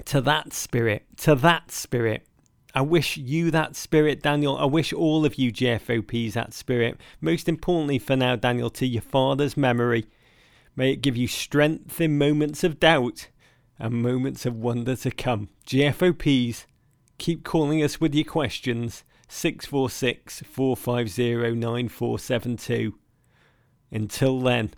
to 0.06 0.20
that 0.22 0.52
spirit, 0.52 1.04
to 1.18 1.34
that 1.36 1.70
spirit. 1.70 2.26
I 2.74 2.80
wish 2.80 3.16
you 3.16 3.50
that 3.50 3.76
spirit, 3.76 4.22
Daniel. 4.22 4.56
I 4.56 4.64
wish 4.64 4.92
all 4.92 5.26
of 5.26 5.34
you 5.36 5.52
GFOPs 5.52 6.32
that 6.32 6.54
spirit. 6.54 6.98
Most 7.20 7.48
importantly 7.48 7.98
for 7.98 8.16
now, 8.16 8.34
Daniel, 8.36 8.70
to 8.70 8.86
your 8.86 9.02
father's 9.02 9.56
memory. 9.56 10.06
May 10.74 10.92
it 10.92 11.02
give 11.02 11.16
you 11.16 11.28
strength 11.28 12.00
in 12.00 12.16
moments 12.16 12.64
of 12.64 12.80
doubt 12.80 13.28
and 13.78 14.02
moments 14.02 14.46
of 14.46 14.56
wonder 14.56 14.96
to 14.96 15.10
come. 15.10 15.50
GFOPs, 15.66 16.64
keep 17.18 17.44
calling 17.44 17.82
us 17.82 18.00
with 18.00 18.14
your 18.14 18.24
questions. 18.24 19.04
646 19.28 20.42
450 20.46 21.54
9472. 21.54 22.94
Until 23.90 24.40
then, 24.40 24.72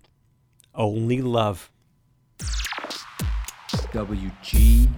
only 0.75 1.23
love. 1.23 1.71
WG 3.93 4.89